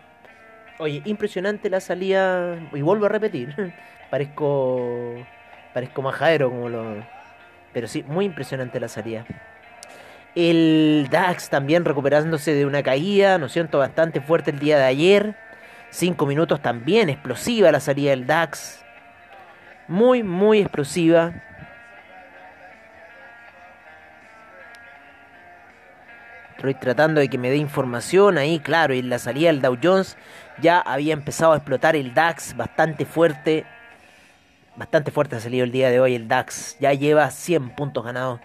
oye, 0.82 1.02
impresionante 1.04 1.70
la 1.70 1.80
salida. 1.80 2.58
Y 2.72 2.82
vuelvo 2.82 3.06
a 3.06 3.08
repetir, 3.08 3.54
parezco, 4.10 5.14
parezco 5.72 6.02
majadero 6.02 6.50
como 6.50 6.68
lo... 6.68 7.06
Pero 7.72 7.88
sí, 7.88 8.04
muy 8.06 8.26
impresionante 8.26 8.78
la 8.80 8.88
salida. 8.88 9.24
El 10.34 11.08
DAX 11.10 11.48
también 11.48 11.84
recuperándose 11.84 12.54
de 12.54 12.66
una 12.66 12.82
caída, 12.82 13.38
¿no 13.38 13.46
es 13.46 13.52
cierto? 13.52 13.78
Bastante 13.78 14.20
fuerte 14.20 14.50
el 14.50 14.58
día 14.58 14.78
de 14.78 14.84
ayer. 14.84 15.36
Cinco 15.90 16.26
minutos 16.26 16.60
también, 16.60 17.08
explosiva 17.08 17.70
la 17.70 17.80
salida 17.80 18.10
del 18.10 18.26
DAX. 18.26 18.84
Muy, 19.88 20.22
muy 20.22 20.60
explosiva. 20.60 21.32
Estoy 26.62 26.74
tratando 26.74 27.20
de 27.20 27.26
que 27.26 27.38
me 27.38 27.50
dé 27.50 27.56
información 27.56 28.38
ahí, 28.38 28.60
claro, 28.60 28.94
y 28.94 29.02
la 29.02 29.18
salida 29.18 29.48
del 29.48 29.60
Dow 29.60 29.76
Jones 29.82 30.16
ya 30.60 30.78
había 30.78 31.12
empezado 31.12 31.54
a 31.54 31.56
explotar 31.56 31.96
el 31.96 32.14
DAX 32.14 32.56
bastante 32.56 33.04
fuerte. 33.04 33.66
Bastante 34.76 35.10
fuerte 35.10 35.34
ha 35.34 35.40
salido 35.40 35.64
el 35.64 35.72
día 35.72 35.90
de 35.90 35.98
hoy 35.98 36.14
el 36.14 36.28
DAX. 36.28 36.76
Ya 36.78 36.92
lleva 36.92 37.28
100 37.32 37.70
puntos 37.70 38.04
ganados 38.04 38.38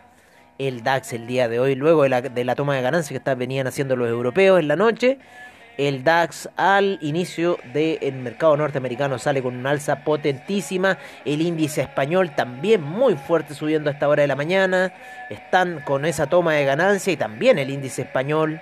el 0.58 0.82
DAX 0.82 1.14
el 1.14 1.28
día 1.28 1.48
de 1.48 1.60
hoy, 1.60 1.76
luego 1.76 2.02
de 2.02 2.10
la, 2.10 2.22
de 2.22 2.44
la 2.44 2.56
toma 2.56 2.76
de 2.76 2.82
ganancias 2.82 3.22
que 3.22 3.36
venían 3.36 3.68
haciendo 3.68 3.96
los 3.96 4.10
europeos 4.10 4.60
en 4.60 4.68
la 4.68 4.76
noche. 4.76 5.20
El 5.78 6.04
DAX 6.04 6.50
al 6.56 6.98
inicio 7.02 7.60
del 7.72 8.16
mercado 8.16 8.58
norteamericano 8.58 9.20
sale 9.20 9.44
con 9.44 9.56
una 9.56 9.70
alza 9.70 10.04
potentísima. 10.04 10.98
El 11.24 11.42
índice 11.42 11.82
español 11.82 12.32
también 12.36 12.82
muy 12.82 13.16
fuerte 13.16 13.54
subiendo 13.54 13.90
a 13.90 13.94
esta 13.94 14.08
hora 14.08 14.22
de 14.22 14.28
la 14.28 14.36
mañana. 14.36 14.92
Están 15.30 15.82
con 15.82 16.06
esa 16.06 16.26
toma 16.26 16.54
de 16.54 16.66
ganancia 16.66 17.14
y 17.14 17.18
también 17.18 17.60
el 17.60 17.70
índice 17.70 18.02
español. 18.02 18.60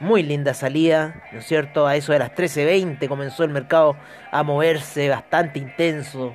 Muy 0.00 0.22
linda 0.22 0.54
salida, 0.54 1.22
¿no 1.30 1.40
es 1.40 1.46
cierto? 1.46 1.86
A 1.86 1.94
eso 1.94 2.12
de 2.12 2.20
las 2.20 2.30
13.20 2.34 3.06
comenzó 3.06 3.44
el 3.44 3.50
mercado 3.50 3.96
a 4.30 4.42
moverse 4.42 5.10
bastante 5.10 5.58
intenso 5.58 6.34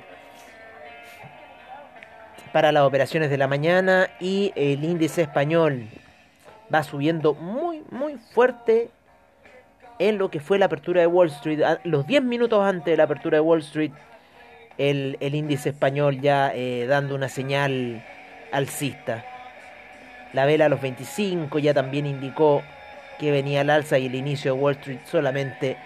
para 2.52 2.70
las 2.70 2.84
operaciones 2.84 3.28
de 3.28 3.38
la 3.38 3.48
mañana 3.48 4.08
y 4.20 4.52
el 4.54 4.84
índice 4.84 5.22
español 5.22 5.88
va 6.72 6.84
subiendo 6.84 7.34
muy 7.34 7.82
muy 7.90 8.16
fuerte 8.32 8.90
en 9.98 10.18
lo 10.18 10.30
que 10.30 10.40
fue 10.40 10.58
la 10.58 10.66
apertura 10.66 11.00
de 11.00 11.06
Wall 11.06 11.28
Street. 11.28 11.60
Los 11.84 12.06
10 12.06 12.22
minutos 12.22 12.62
antes 12.64 12.92
de 12.92 12.96
la 12.96 13.04
apertura 13.04 13.36
de 13.36 13.40
Wall 13.40 13.60
Street, 13.60 13.92
el, 14.78 15.16
índice 15.20 15.70
español 15.70 16.20
ya 16.20 16.52
eh, 16.54 16.86
dando 16.86 17.14
una 17.14 17.28
señal 17.28 18.04
alcista. 18.52 19.24
La 20.32 20.44
vela 20.44 20.66
a 20.66 20.68
los 20.68 20.80
25 20.80 21.58
ya 21.58 21.72
también 21.72 22.06
indicó 22.06 22.62
que 23.18 23.30
venía 23.30 23.62
al 23.62 23.70
alza 23.70 23.98
y 23.98 24.06
el 24.06 24.14
inicio 24.14 24.54
de 24.54 24.60
Wall 24.60 24.74
Street 24.74 25.00
solamente 25.06 25.76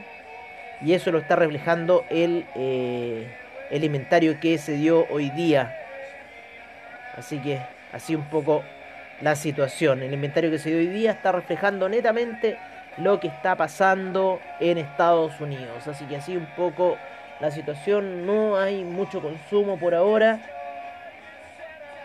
y 0.82 0.94
eso 0.94 1.12
lo 1.12 1.20
está 1.20 1.36
reflejando 1.36 2.06
el, 2.10 2.46
eh, 2.56 3.28
el 3.72 3.84
inventario 3.84 4.40
que 4.40 4.58
se 4.58 4.74
dio 4.74 5.08
hoy 5.10 5.30
día. 5.32 5.76
Así 7.18 7.40
que 7.40 7.60
así 7.92 8.16
un 8.16 8.26
poco 8.26 8.64
la 9.22 9.36
situación. 9.36 10.04
El 10.04 10.14
inventario 10.14 10.52
que 10.52 10.60
se 10.60 10.70
dio 10.70 10.78
hoy 10.78 10.88
día 10.88 11.12
está 11.12 11.32
reflejando 11.32 11.90
netamente 11.90 12.58
lo 12.98 13.20
que 13.20 13.28
está 13.28 13.56
pasando 13.56 14.40
en 14.60 14.78
Estados 14.78 15.40
Unidos. 15.42 15.88
Así 15.88 16.06
que 16.06 16.18
así 16.18 16.38
un 16.38 16.48
poco 16.56 16.98
la 17.40 17.52
situación, 17.52 18.26
no 18.26 18.58
hay 18.58 18.84
mucho 18.84 19.22
consumo 19.22 19.78
por 19.80 19.94
ahora 19.96 20.40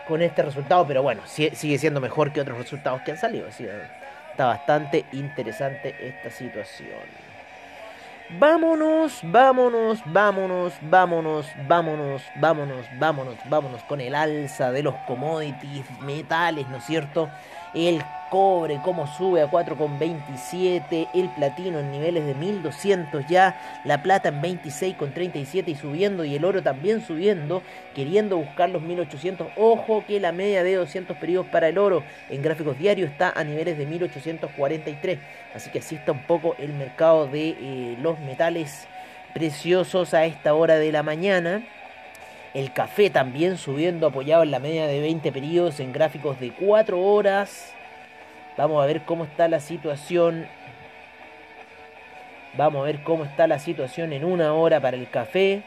con 0.07 0.21
este 0.21 0.41
resultado, 0.41 0.85
pero 0.87 1.01
bueno, 1.01 1.21
sigue 1.25 1.77
siendo 1.77 2.01
mejor 2.01 2.31
que 2.31 2.41
otros 2.41 2.57
resultados 2.57 3.01
que 3.01 3.11
han 3.11 3.17
salido. 3.17 3.47
Así 3.47 3.67
está 4.31 4.45
bastante 4.45 5.05
interesante 5.11 5.95
esta 5.99 6.29
situación. 6.29 7.23
Vámonos, 8.39 9.19
vámonos, 9.21 9.99
vámonos, 10.05 10.73
vámonos, 10.81 11.45
vámonos, 11.67 12.23
vámonos, 12.35 12.85
vámonos, 12.97 13.37
vámonos 13.47 13.83
con 13.83 14.01
el 14.01 14.15
alza 14.15 14.71
de 14.71 14.81
los 14.81 14.95
commodities, 15.05 15.85
metales, 16.01 16.67
¿no 16.69 16.77
es 16.77 16.85
cierto? 16.85 17.29
El 17.73 18.01
cobre, 18.33 18.79
cómo 18.83 19.05
sube 19.05 19.41
a 19.41 19.51
4,27, 19.51 21.07
el 21.13 21.29
platino 21.29 21.79
en 21.79 21.91
niveles 21.91 22.25
de 22.25 22.33
1200 22.33 23.27
ya, 23.27 23.81
la 23.83 24.01
plata 24.01 24.29
en 24.29 24.41
26,37 24.41 25.67
y 25.67 25.75
subiendo, 25.75 26.25
y 26.25 26.35
el 26.35 26.43
oro 26.43 26.63
también 26.63 27.05
subiendo, 27.05 27.61
queriendo 27.93 28.37
buscar 28.37 28.71
los 28.71 28.81
1800. 28.81 29.49
Ojo 29.55 30.03
que 30.07 30.19
la 30.19 30.31
media 30.31 30.63
de 30.63 30.73
200 30.75 31.15
periodos 31.17 31.45
para 31.47 31.67
el 31.67 31.77
oro 31.77 32.03
en 32.29 32.41
gráficos 32.41 32.77
diarios 32.77 33.11
está 33.11 33.31
a 33.35 33.43
niveles 33.43 33.77
de 33.77 33.85
1843, 33.85 35.19
así 35.53 35.69
que 35.69 35.77
así 35.77 35.93
está 35.93 36.11
un 36.11 36.23
poco 36.23 36.55
el 36.57 36.73
mercado 36.73 37.27
de 37.27 37.49
eh, 37.49 37.97
los 38.01 38.19
metales 38.19 38.87
preciosos 39.35 40.15
a 40.15 40.25
esta 40.25 40.55
hora 40.55 40.79
de 40.79 40.91
la 40.91 41.03
mañana. 41.03 41.63
El 42.53 42.71
café 42.71 43.09
también 43.09 43.57
subiendo, 43.57 44.07
apoyado 44.07 44.43
en 44.43 44.51
la 44.51 44.59
media 44.59 44.85
de 44.85 45.01
20 45.01 45.31
periodos 45.31 45.79
en 45.79 45.91
gráficos 45.91 46.39
de 46.39 46.51
4 46.51 47.01
horas. 47.01 47.73
Vamos 48.57 48.83
a 48.83 48.85
ver 48.85 49.01
cómo 49.01 49.23
está 49.23 49.47
la 49.47 49.59
situación. 49.59 50.47
Vamos 52.55 52.83
a 52.83 52.85
ver 52.85 53.01
cómo 53.01 53.25
está 53.25 53.47
la 53.47 53.57
situación 53.57 54.13
en 54.13 54.23
una 54.23 54.53
hora 54.53 54.79
para 54.79 54.95
el 54.95 55.09
café. 55.09 55.63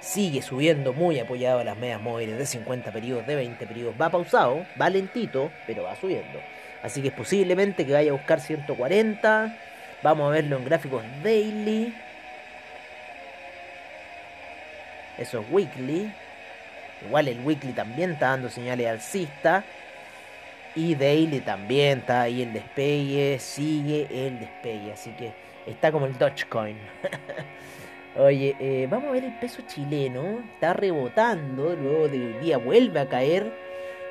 Sigue 0.00 0.42
subiendo 0.42 0.92
muy 0.92 1.18
apoyado 1.18 1.60
a 1.60 1.64
las 1.64 1.78
medias 1.78 2.02
móviles 2.02 2.36
de 2.36 2.44
50 2.44 2.92
periodos, 2.92 3.26
de 3.26 3.36
20 3.36 3.66
periodos. 3.66 3.94
Va 3.98 4.10
pausado, 4.10 4.66
va 4.78 4.90
lentito, 4.90 5.50
pero 5.66 5.84
va 5.84 5.96
subiendo. 5.96 6.40
Así 6.82 7.00
que 7.00 7.08
es 7.08 7.14
posiblemente 7.14 7.86
que 7.86 7.92
vaya 7.94 8.10
a 8.10 8.14
buscar 8.14 8.40
140. 8.40 9.56
Vamos 10.02 10.28
a 10.28 10.30
verlo 10.30 10.58
en 10.58 10.64
gráficos 10.66 11.02
daily. 11.22 11.94
Eso 15.18 15.40
es 15.40 15.46
weekly. 15.50 16.12
Igual 17.06 17.28
el 17.28 17.40
weekly 17.40 17.72
también 17.72 18.12
está 18.12 18.30
dando 18.30 18.48
señales 18.48 18.86
alcistas. 18.88 19.64
Y 20.74 20.94
Daily 20.94 21.40
también 21.40 21.98
está 21.98 22.22
ahí 22.22 22.42
el 22.42 22.52
despegue, 22.52 23.38
sigue 23.38 24.06
el 24.10 24.40
despegue, 24.40 24.92
así 24.92 25.10
que 25.10 25.32
está 25.66 25.92
como 25.92 26.06
el 26.06 26.16
Dogecoin. 26.16 26.78
Oye, 28.16 28.56
eh, 28.58 28.86
vamos 28.90 29.08
a 29.08 29.12
ver 29.12 29.24
el 29.24 29.38
peso 29.38 29.62
chileno. 29.66 30.40
Está 30.54 30.72
rebotando. 30.72 31.74
Luego 31.74 32.08
de 32.08 32.38
día 32.40 32.58
vuelve 32.58 33.00
a 33.00 33.08
caer. 33.08 33.52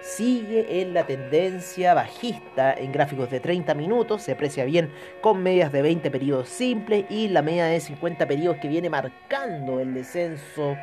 Sigue 0.01 0.81
en 0.81 0.93
la 0.93 1.05
tendencia 1.05 1.93
bajista 1.93 2.73
en 2.73 2.91
gráficos 2.91 3.29
de 3.29 3.39
30 3.39 3.73
minutos. 3.75 4.23
Se 4.23 4.31
aprecia 4.31 4.65
bien 4.65 4.91
con 5.21 5.43
medias 5.43 5.71
de 5.71 5.81
20 5.81 6.09
periodos 6.09 6.49
simples. 6.49 7.05
Y 7.09 7.27
la 7.27 7.41
media 7.41 7.65
de 7.65 7.79
50 7.79 8.27
periodos 8.27 8.57
que 8.57 8.67
viene 8.67 8.89
marcando 8.89 9.79
el 9.79 9.93
descenso 9.93 10.75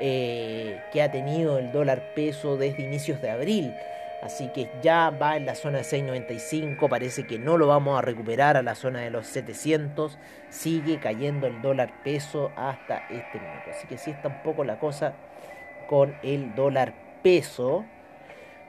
eh, 0.00 0.82
que 0.92 1.02
ha 1.02 1.10
tenido 1.12 1.58
el 1.58 1.70
dólar 1.70 2.14
peso 2.14 2.56
desde 2.56 2.82
inicios 2.82 3.22
de 3.22 3.30
abril. 3.30 3.72
Así 4.24 4.48
que 4.48 4.70
ya 4.82 5.10
va 5.10 5.36
en 5.36 5.44
la 5.44 5.54
zona 5.54 5.78
de 5.78 5.84
6.95, 5.84 6.88
parece 6.88 7.26
que 7.26 7.38
no 7.38 7.58
lo 7.58 7.66
vamos 7.66 7.98
a 7.98 8.00
recuperar 8.00 8.56
a 8.56 8.62
la 8.62 8.74
zona 8.74 9.00
de 9.00 9.10
los 9.10 9.26
700, 9.26 10.18
sigue 10.48 10.98
cayendo 10.98 11.46
el 11.46 11.60
dólar 11.60 12.02
peso 12.02 12.50
hasta 12.56 13.06
este 13.10 13.38
minuto. 13.38 13.70
Así 13.70 13.86
que 13.86 13.98
sí 13.98 14.12
está 14.12 14.28
un 14.28 14.42
poco 14.42 14.64
la 14.64 14.78
cosa 14.78 15.12
con 15.88 16.16
el 16.22 16.54
dólar 16.54 16.94
peso. 17.22 17.84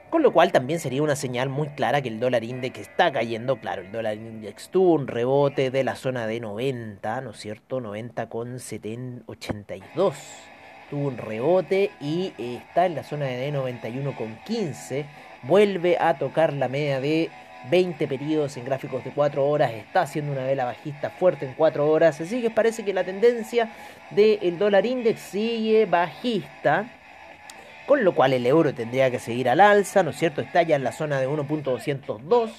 Con 0.09 0.21
lo 0.21 0.31
cual 0.31 0.51
también 0.51 0.79
sería 0.79 1.03
una 1.03 1.15
señal 1.15 1.49
muy 1.49 1.67
clara 1.69 2.01
que 2.01 2.09
el 2.09 2.19
dólar 2.19 2.43
index 2.43 2.79
está 2.79 3.11
cayendo. 3.11 3.57
Claro, 3.57 3.81
el 3.81 3.91
dólar 3.91 4.15
index 4.15 4.69
tuvo 4.69 4.93
un 4.93 5.07
rebote 5.07 5.71
de 5.71 5.83
la 5.83 5.95
zona 5.95 6.25
de 6.27 6.39
90, 6.39 7.21
¿no 7.21 7.31
es 7.31 7.37
cierto? 7.37 7.81
90 7.81 8.29
con 8.29 8.55
82. 8.55 10.15
Tuvo 10.89 11.07
un 11.07 11.17
rebote 11.17 11.91
y 11.99 12.33
está 12.37 12.85
en 12.85 12.95
la 12.95 13.03
zona 13.03 13.25
de 13.25 13.51
91 13.51 14.15
con 14.15 14.35
15 14.45 15.05
vuelve 15.47 15.97
a 15.99 16.17
tocar 16.17 16.53
la 16.53 16.67
media 16.67 16.99
de 16.99 17.29
20 17.69 18.07
periodos 18.07 18.57
en 18.57 18.65
gráficos 18.65 19.03
de 19.03 19.11
4 19.11 19.45
horas, 19.45 19.71
está 19.71 20.01
haciendo 20.01 20.31
una 20.31 20.43
vela 20.43 20.65
bajista 20.65 21.09
fuerte 21.09 21.45
en 21.45 21.53
4 21.53 21.87
horas, 21.87 22.21
así 22.21 22.41
que 22.41 22.49
parece 22.49 22.85
que 22.85 22.93
la 22.93 23.03
tendencia 23.03 23.71
del 24.11 24.57
dólar 24.59 24.85
index 24.85 25.19
sigue 25.19 25.85
bajista, 25.85 26.91
con 27.85 28.03
lo 28.03 28.15
cual 28.15 28.33
el 28.33 28.45
euro 28.45 28.73
tendría 28.73 29.11
que 29.11 29.19
seguir 29.19 29.49
al 29.49 29.59
alza, 29.59 30.03
¿no 30.03 30.09
es 30.11 30.17
cierto? 30.17 30.41
Está 30.41 30.63
ya 30.63 30.75
en 30.75 30.83
la 30.83 30.91
zona 30.91 31.19
de 31.19 31.27
1.202. 31.27 32.51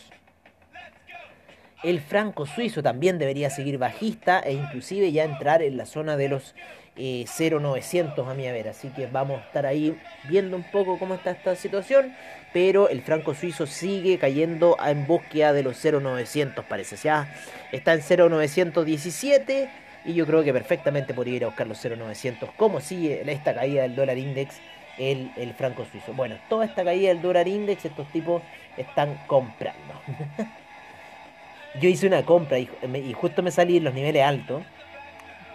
El 1.82 2.00
franco 2.00 2.46
suizo 2.46 2.82
también 2.82 3.18
debería 3.18 3.50
seguir 3.50 3.78
bajista 3.78 4.40
e 4.40 4.52
inclusive 4.52 5.12
ya 5.12 5.24
entrar 5.24 5.62
en 5.62 5.76
la 5.76 5.86
zona 5.86 6.16
de 6.16 6.28
los 6.28 6.54
0,900 6.96 8.18
eh, 8.26 8.30
a 8.30 8.34
mi 8.34 8.42
ver. 8.44 8.68
Así 8.68 8.88
que 8.88 9.06
vamos 9.06 9.40
a 9.40 9.44
estar 9.44 9.66
ahí 9.66 9.98
viendo 10.28 10.56
un 10.56 10.64
poco 10.64 10.98
cómo 10.98 11.14
está 11.14 11.32
esta 11.32 11.54
situación. 11.54 12.14
Pero 12.52 12.88
el 12.88 13.02
franco 13.02 13.34
suizo 13.34 13.66
sigue 13.66 14.18
cayendo 14.18 14.76
en 14.84 15.06
búsqueda 15.06 15.52
de 15.52 15.62
los 15.62 15.76
0,900 15.76 16.64
parece. 16.64 16.96
Ya 16.96 17.32
está 17.72 17.92
en 17.92 18.00
0,917 18.00 19.68
y 20.06 20.14
yo 20.14 20.24
creo 20.24 20.42
que 20.42 20.52
perfectamente 20.52 21.12
podría 21.12 21.36
ir 21.36 21.44
a 21.44 21.48
buscar 21.48 21.66
los 21.66 21.78
0,900. 21.78 22.50
¿Cómo 22.56 22.80
sigue 22.80 23.22
esta 23.30 23.54
caída 23.54 23.82
del 23.82 23.94
dólar 23.94 24.16
index? 24.16 24.60
El, 24.98 25.30
el 25.36 25.52
franco 25.54 25.84
suizo. 25.90 26.12
Bueno, 26.14 26.36
toda 26.48 26.64
esta 26.64 26.82
caída 26.84 27.08
del 27.08 27.20
dólar 27.20 27.48
index, 27.48 27.84
estos 27.84 28.06
tipos 28.12 28.42
están 28.76 29.18
comprando. 29.26 30.00
yo 31.80 31.88
hice 31.88 32.06
una 32.06 32.24
compra 32.24 32.58
y, 32.58 32.68
y 32.94 33.12
justo 33.12 33.42
me 33.42 33.50
salí 33.50 33.76
en 33.76 33.84
los 33.84 33.94
niveles 33.94 34.22
altos 34.22 34.62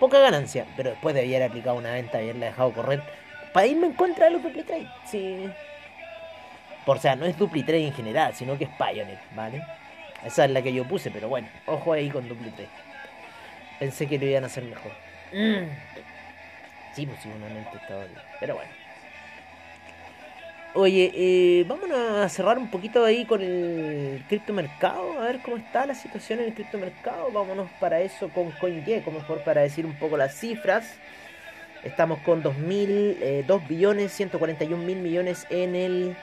poca 0.01 0.19
ganancia, 0.19 0.65
pero 0.75 0.89
después 0.89 1.13
de 1.13 1.21
haber 1.21 1.43
aplicado 1.43 1.75
una 1.75 1.91
venta, 1.91 2.17
haberla 2.17 2.47
dejado 2.47 2.73
correr, 2.73 3.03
para 3.53 3.67
irme 3.67 3.85
en 3.85 3.93
contra 3.93 4.25
de 4.25 4.31
los 4.31 4.41
dupli 4.41 4.63
trade. 4.63 4.87
Sí. 5.05 5.47
Por 6.87 6.97
o 6.97 6.99
sea, 6.99 7.15
no 7.15 7.27
es 7.27 7.37
dupli 7.37 7.61
trade 7.61 7.85
en 7.85 7.93
general, 7.93 8.33
sino 8.33 8.57
que 8.57 8.63
es 8.63 8.69
Pioneer, 8.71 9.19
¿vale? 9.35 9.61
Esa 10.25 10.45
es 10.45 10.51
la 10.51 10.63
que 10.63 10.73
yo 10.73 10.85
puse, 10.85 11.11
pero 11.11 11.29
bueno, 11.29 11.47
ojo 11.67 11.93
ahí 11.93 12.09
con 12.09 12.27
dupli 12.27 12.49
trade. 12.49 12.69
Pensé 13.77 14.07
que 14.07 14.17
lo 14.17 14.25
iban 14.25 14.43
a 14.43 14.47
hacer 14.47 14.63
mejor. 14.63 14.91
Mm. 15.33 15.69
Sí, 16.95 17.05
pues 17.05 17.19
estaba 17.19 18.03
bien. 18.05 18.17
Pero 18.39 18.55
bueno. 18.55 18.80
Oye, 20.73 21.11
eh, 21.13 21.65
vamos 21.67 21.91
a 21.91 22.29
cerrar 22.29 22.57
un 22.57 22.71
poquito 22.71 23.03
ahí 23.03 23.25
con 23.25 23.41
el 23.41 24.23
criptomercado, 24.29 25.19
a 25.19 25.25
ver 25.25 25.41
cómo 25.41 25.57
está 25.57 25.85
la 25.85 25.93
situación 25.93 26.39
en 26.39 26.45
el 26.45 26.53
criptomercado. 26.53 27.29
Vámonos 27.29 27.69
para 27.81 27.99
eso 27.99 28.29
con 28.29 28.51
CoinGecko, 28.51 29.11
mejor 29.11 29.43
para 29.43 29.61
decir 29.61 29.85
un 29.85 29.95
poco 29.95 30.15
las 30.15 30.33
cifras. 30.33 30.95
Estamos 31.83 32.19
con 32.19 32.41
2.000, 32.41 33.17
eh, 33.19 33.43
2 33.45 33.67
billones 33.67 34.13
141 34.13 34.81
mil 34.81 34.99
millones 34.99 35.45
en 35.49 35.75
el 35.75 36.15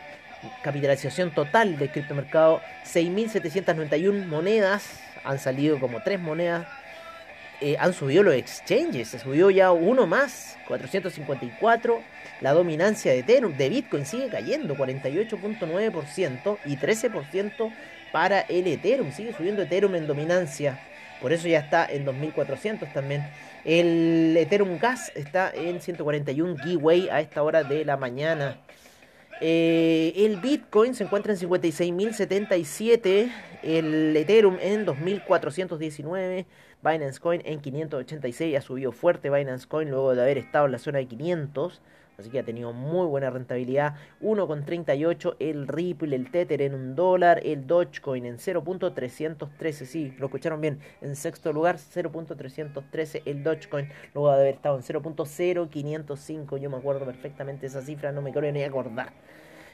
capitalización 0.62 1.30
total 1.30 1.76
del 1.76 1.90
criptomercado. 1.90 2.62
6.791 2.86 4.26
monedas, 4.28 4.98
han 5.24 5.38
salido 5.38 5.78
como 5.78 6.02
3 6.02 6.20
monedas. 6.20 6.66
Eh, 7.60 7.76
han 7.78 7.92
subido 7.92 8.22
los 8.22 8.34
exchanges, 8.34 9.08
se 9.08 9.18
subió 9.18 9.50
ya 9.50 9.72
uno 9.72 10.06
más, 10.06 10.56
454 10.68 12.00
la 12.40 12.52
dominancia 12.52 13.12
de 13.12 13.20
Ethereum, 13.20 13.56
de 13.56 13.68
Bitcoin 13.68 14.06
sigue 14.06 14.28
cayendo, 14.28 14.76
48.9% 14.76 16.58
y 16.64 16.76
13% 16.76 17.72
para 18.12 18.40
el 18.40 18.66
Ethereum, 18.66 19.12
sigue 19.12 19.32
subiendo 19.34 19.62
Ethereum 19.62 19.94
en 19.94 20.06
dominancia, 20.06 20.80
por 21.20 21.32
eso 21.32 21.48
ya 21.48 21.58
está 21.60 21.86
en 21.86 22.04
2400 22.04 22.92
también. 22.92 23.26
El 23.64 24.36
Ethereum 24.36 24.78
Gas 24.78 25.10
está 25.14 25.50
en 25.52 25.80
141 25.80 26.56
giveaway 26.58 27.08
a 27.08 27.20
esta 27.20 27.42
hora 27.42 27.64
de 27.64 27.84
la 27.84 27.96
mañana. 27.96 28.58
Eh, 29.40 30.12
el 30.16 30.36
Bitcoin 30.36 30.94
se 30.94 31.04
encuentra 31.04 31.32
en 31.32 31.38
56.077, 31.38 33.30
el 33.62 34.16
Ethereum 34.16 34.58
en 34.60 34.84
2.419, 34.84 36.46
Binance 36.82 37.20
Coin 37.20 37.42
en 37.44 37.60
586, 37.60 38.56
ha 38.56 38.60
subido 38.60 38.90
fuerte 38.92 39.30
Binance 39.30 39.66
Coin 39.68 39.90
luego 39.90 40.14
de 40.14 40.22
haber 40.22 40.38
estado 40.38 40.66
en 40.66 40.72
la 40.72 40.78
zona 40.78 40.98
de 40.98 41.06
500. 41.06 41.80
Así 42.18 42.30
que 42.30 42.38
ha 42.40 42.44
tenido 42.44 42.72
muy 42.72 43.06
buena 43.06 43.30
rentabilidad. 43.30 43.94
1,38 44.20 45.36
el 45.38 45.68
Ripple, 45.68 46.16
el 46.16 46.32
Tether 46.32 46.62
en 46.62 46.74
un 46.74 46.96
dólar, 46.96 47.40
el 47.44 47.68
Dogecoin 47.68 48.26
en 48.26 48.38
0.313. 48.38 49.86
Sí, 49.86 50.12
lo 50.18 50.26
escucharon 50.26 50.60
bien. 50.60 50.80
En 51.00 51.14
sexto 51.14 51.52
lugar, 51.52 51.76
0.313 51.76 53.22
el 53.24 53.44
Dogecoin. 53.44 53.88
Luego 54.14 54.32
de 54.32 54.34
haber 54.34 54.56
estado 54.56 54.76
en 54.76 54.82
0.0505. 54.82 56.58
Yo 56.58 56.70
me 56.70 56.78
acuerdo 56.78 57.06
perfectamente 57.06 57.66
esa 57.66 57.82
cifra, 57.82 58.10
no 58.10 58.20
me 58.20 58.32
quiero 58.32 58.50
ni 58.50 58.64
acordar. 58.64 59.12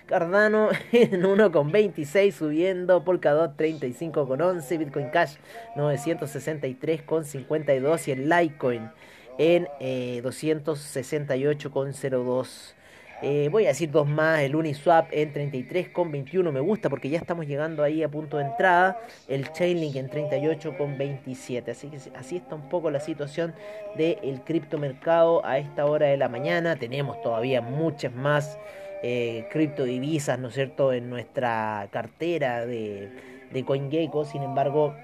Cardano 0.05 0.69
en 0.93 1.23
1,26 1.23 2.31
subiendo, 2.31 3.05
Polkadot 3.05 3.57
35,11, 3.57 4.79
Bitcoin 4.79 5.09
Cash 5.09 5.37
963,52 5.77 8.09
y 8.09 8.11
el 8.11 8.29
Litecoin 8.29 8.91
en 9.39 9.69
eh, 9.81 10.21
268,02. 10.25 12.75
Eh, 13.23 13.49
voy 13.51 13.65
a 13.65 13.69
decir 13.69 13.91
dos 13.91 14.07
más, 14.07 14.41
el 14.41 14.55
Uniswap 14.55 15.09
en 15.11 15.33
33,21 15.33 16.53
me 16.53 16.61
gusta 16.61 16.91
porque 16.91 17.09
ya 17.09 17.17
estamos 17.17 17.47
llegando 17.47 17.83
ahí 17.83 18.03
a 18.03 18.11
punto 18.11 18.37
de 18.37 18.45
entrada, 18.45 19.01
el 19.29 19.51
Chainlink 19.53 19.97
en 19.97 20.11
38,27, 20.11 21.71
así 21.71 21.89
que 21.89 21.97
así 22.17 22.37
está 22.37 22.55
un 22.55 22.69
poco 22.69 22.91
la 22.91 23.01
situación 23.01 23.55
del 23.97 24.43
criptomercado 24.45 25.43
a 25.47 25.57
esta 25.59 25.87
hora 25.87 26.09
de 26.09 26.19
la 26.19 26.29
mañana, 26.29 26.77
tenemos 26.77 27.23
todavía 27.23 27.63
muchas 27.63 28.13
más 28.13 28.59
eh, 29.03 29.49
criptodivisas, 29.51 30.39
¿no 30.39 30.49
es 30.49 30.55
cierto?, 30.55 30.93
en 30.93 31.09
nuestra 31.09 31.89
cartera 31.93 32.67
de, 32.67 33.09
de 33.51 33.65
CoinGecko, 33.65 34.27
sin 34.27 34.43
embargo 34.43 34.95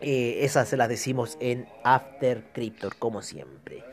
eh, 0.00 0.38
esas 0.42 0.68
se 0.68 0.76
las 0.76 0.88
decimos 0.88 1.36
en 1.40 1.66
After 1.82 2.42
Crypto, 2.52 2.90
como 2.98 3.22
siempre. 3.22 3.84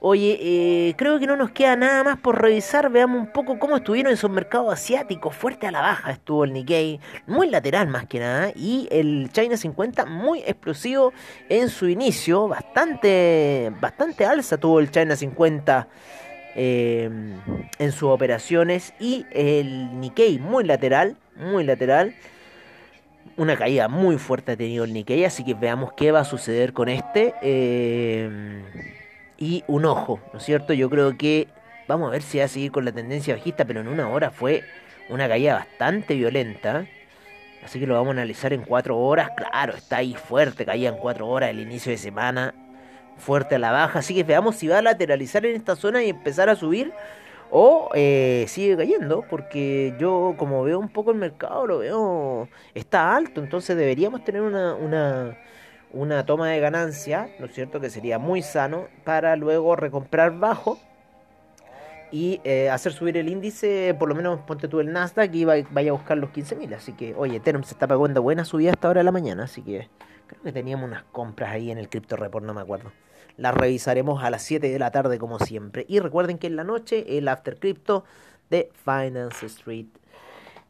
Oye, 0.00 0.38
eh, 0.40 0.94
creo 0.96 1.18
que 1.18 1.26
no 1.26 1.34
nos 1.34 1.50
queda 1.50 1.74
nada 1.74 2.04
más 2.04 2.18
por 2.18 2.40
revisar. 2.40 2.88
Veamos 2.88 3.20
un 3.20 3.32
poco 3.32 3.58
cómo 3.58 3.78
estuvieron 3.78 4.12
esos 4.12 4.30
mercados 4.30 4.72
asiáticos. 4.72 5.34
Fuerte 5.34 5.66
a 5.66 5.72
la 5.72 5.80
baja 5.80 6.12
estuvo 6.12 6.44
el 6.44 6.52
Nikkei, 6.52 7.00
muy 7.26 7.50
lateral 7.50 7.88
más 7.88 8.06
que 8.06 8.20
nada. 8.20 8.52
Y 8.54 8.86
el 8.92 9.28
China 9.32 9.56
50 9.56 10.06
muy 10.06 10.40
explosivo 10.40 11.12
en 11.48 11.68
su 11.68 11.88
inicio. 11.88 12.46
Bastante, 12.46 13.72
bastante 13.80 14.24
alza 14.24 14.56
tuvo 14.56 14.78
el 14.78 14.92
China 14.92 15.16
50 15.16 15.88
eh, 16.54 17.10
en 17.80 17.92
sus 17.92 18.10
operaciones. 18.10 18.94
Y 19.00 19.26
el 19.32 19.98
Nikkei 19.98 20.38
muy 20.38 20.62
lateral, 20.62 21.16
muy 21.34 21.64
lateral 21.64 22.14
una 23.36 23.56
caída 23.56 23.88
muy 23.88 24.18
fuerte 24.18 24.52
ha 24.52 24.56
tenido 24.56 24.84
el 24.84 24.92
Nikkei, 24.92 25.24
así 25.24 25.44
que 25.44 25.54
veamos 25.54 25.92
qué 25.94 26.12
va 26.12 26.20
a 26.20 26.24
suceder 26.24 26.72
con 26.72 26.88
este. 26.88 27.34
Eh, 27.42 28.62
y 29.38 29.64
un 29.68 29.84
ojo, 29.84 30.20
¿no 30.32 30.38
es 30.38 30.44
cierto? 30.44 30.72
Yo 30.72 30.90
creo 30.90 31.16
que 31.16 31.48
vamos 31.86 32.08
a 32.08 32.12
ver 32.12 32.22
si 32.22 32.38
va 32.38 32.44
a 32.44 32.48
seguir 32.48 32.72
con 32.72 32.84
la 32.84 32.92
tendencia 32.92 33.34
bajista, 33.34 33.64
pero 33.64 33.80
en 33.80 33.88
una 33.88 34.08
hora 34.08 34.30
fue 34.30 34.64
una 35.08 35.28
caída 35.28 35.54
bastante 35.54 36.14
violenta. 36.14 36.86
Así 37.64 37.80
que 37.80 37.86
lo 37.86 37.94
vamos 37.94 38.08
a 38.08 38.12
analizar 38.12 38.52
en 38.52 38.62
cuatro 38.62 38.98
horas. 38.98 39.30
Claro, 39.36 39.74
está 39.74 39.98
ahí 39.98 40.14
fuerte, 40.14 40.64
caía 40.64 40.88
en 40.88 40.96
cuatro 40.96 41.28
horas 41.28 41.50
el 41.50 41.60
inicio 41.60 41.90
de 41.90 41.98
semana. 41.98 42.54
Fuerte 43.16 43.56
a 43.56 43.58
la 43.58 43.72
baja. 43.72 43.98
Así 43.98 44.14
que 44.14 44.24
veamos 44.24 44.56
si 44.56 44.68
va 44.68 44.78
a 44.78 44.82
lateralizar 44.82 45.44
en 45.44 45.56
esta 45.56 45.76
zona 45.76 46.02
y 46.02 46.10
empezar 46.10 46.48
a 46.48 46.56
subir 46.56 46.92
o 47.50 47.90
eh, 47.94 48.44
sigue 48.48 48.76
cayendo, 48.76 49.24
porque 49.28 49.94
yo 49.98 50.34
como 50.38 50.62
veo 50.64 50.78
un 50.78 50.88
poco 50.88 51.10
el 51.10 51.18
mercado, 51.18 51.66
lo 51.66 51.78
veo, 51.78 52.48
está 52.74 53.16
alto, 53.16 53.42
entonces 53.42 53.76
deberíamos 53.76 54.24
tener 54.24 54.42
una, 54.42 54.74
una, 54.74 55.38
una 55.92 56.26
toma 56.26 56.48
de 56.48 56.60
ganancia, 56.60 57.30
¿no 57.38 57.46
es 57.46 57.54
cierto? 57.54 57.80
Que 57.80 57.90
sería 57.90 58.18
muy 58.18 58.42
sano 58.42 58.88
para 59.04 59.36
luego 59.36 59.76
recomprar 59.76 60.38
bajo 60.38 60.78
y 62.10 62.40
eh, 62.44 62.70
hacer 62.70 62.92
subir 62.92 63.16
el 63.16 63.28
índice, 63.28 63.94
por 63.98 64.08
lo 64.08 64.14
menos 64.14 64.40
ponte 64.40 64.68
tú 64.68 64.80
el 64.80 64.92
Nasdaq 64.92 65.34
y 65.34 65.44
vaya 65.44 65.90
a 65.90 65.92
buscar 65.92 66.16
los 66.18 66.30
15.000. 66.30 66.74
Así 66.74 66.92
que, 66.92 67.14
oye, 67.14 67.36
Ethereum 67.36 67.64
se 67.64 67.74
está 67.74 67.86
pagando 67.86 68.22
buena 68.22 68.44
subida 68.44 68.70
hasta 68.70 68.88
ahora 68.88 69.00
de 69.00 69.04
la 69.04 69.12
mañana, 69.12 69.44
así 69.44 69.62
que 69.62 69.88
creo 70.26 70.42
que 70.42 70.52
teníamos 70.52 70.86
unas 70.86 71.04
compras 71.04 71.50
ahí 71.50 71.70
en 71.70 71.78
el 71.78 71.88
Crypto 71.88 72.16
Report, 72.16 72.44
no 72.44 72.54
me 72.54 72.60
acuerdo. 72.60 72.92
Las 73.38 73.54
revisaremos 73.54 74.22
a 74.22 74.28
las 74.28 74.42
7 74.42 74.68
de 74.68 74.78
la 74.78 74.90
tarde 74.90 75.18
como 75.18 75.38
siempre. 75.38 75.86
Y 75.88 76.00
recuerden 76.00 76.36
que 76.36 76.48
en 76.48 76.56
la 76.56 76.64
noche 76.64 77.16
el 77.16 77.28
After 77.28 77.58
Crypto 77.58 78.04
de 78.50 78.70
Finance 78.84 79.46
Street. 79.46 79.86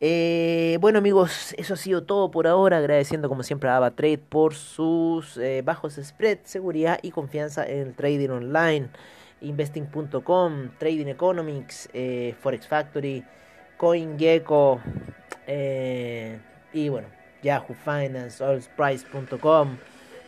Eh, 0.00 0.78
bueno 0.80 1.00
amigos, 1.00 1.54
eso 1.58 1.74
ha 1.74 1.76
sido 1.76 2.04
todo 2.04 2.30
por 2.30 2.46
ahora, 2.46 2.78
agradeciendo 2.78 3.28
como 3.28 3.42
siempre 3.42 3.68
a 3.68 3.78
AvaTrade 3.78 4.18
por 4.18 4.54
sus 4.54 5.36
eh, 5.38 5.62
bajos 5.62 5.98
spread, 6.00 6.38
seguridad 6.44 7.00
y 7.02 7.10
confianza 7.10 7.66
en 7.66 7.78
el 7.78 7.94
trading 7.94 8.28
online 8.28 8.90
investing.com, 9.40 10.70
Trading 10.78 11.06
Economics, 11.06 11.88
eh, 11.92 12.34
Forex 12.40 12.68
Factory, 12.68 13.24
CoinGecko 13.76 14.80
y 16.72 16.88
bueno, 16.88 17.08
Yahoo 17.42 17.74
Finance, 17.74 18.42
OilPrice.com, 18.42 19.78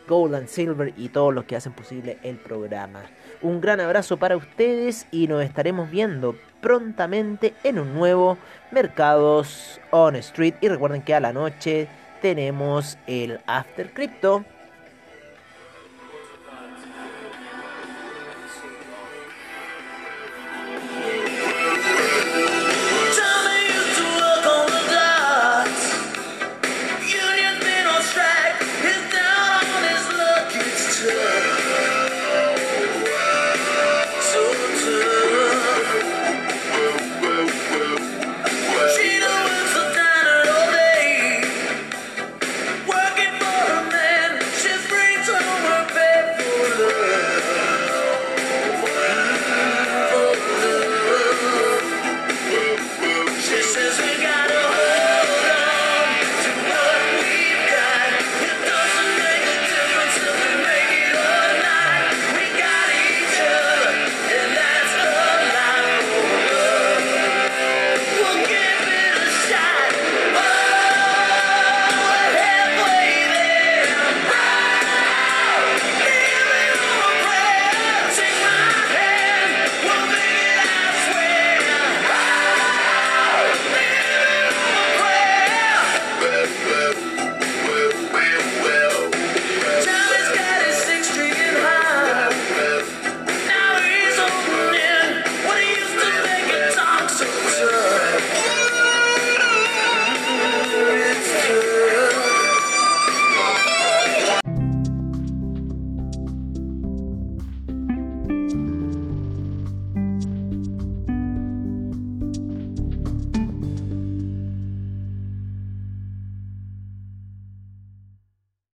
Gold 0.07 0.35
and 0.35 0.47
Silver 0.47 0.93
y 0.97 1.09
todos 1.09 1.33
los 1.33 1.45
que 1.45 1.55
hacen 1.55 1.73
posible 1.73 2.17
el 2.23 2.37
programa. 2.37 3.01
Un 3.41 3.61
gran 3.61 3.79
abrazo 3.79 4.17
para 4.17 4.37
ustedes 4.37 5.07
y 5.11 5.27
nos 5.27 5.43
estaremos 5.43 5.89
viendo 5.89 6.35
prontamente 6.61 7.53
en 7.63 7.79
un 7.79 7.93
nuevo 7.93 8.37
Mercados 8.71 9.81
on 9.91 10.15
Street. 10.17 10.55
Y 10.61 10.67
recuerden 10.67 11.01
que 11.01 11.15
a 11.15 11.19
la 11.19 11.33
noche 11.33 11.87
tenemos 12.21 12.97
el 13.07 13.39
After 13.47 13.93
Crypto. 13.93 14.45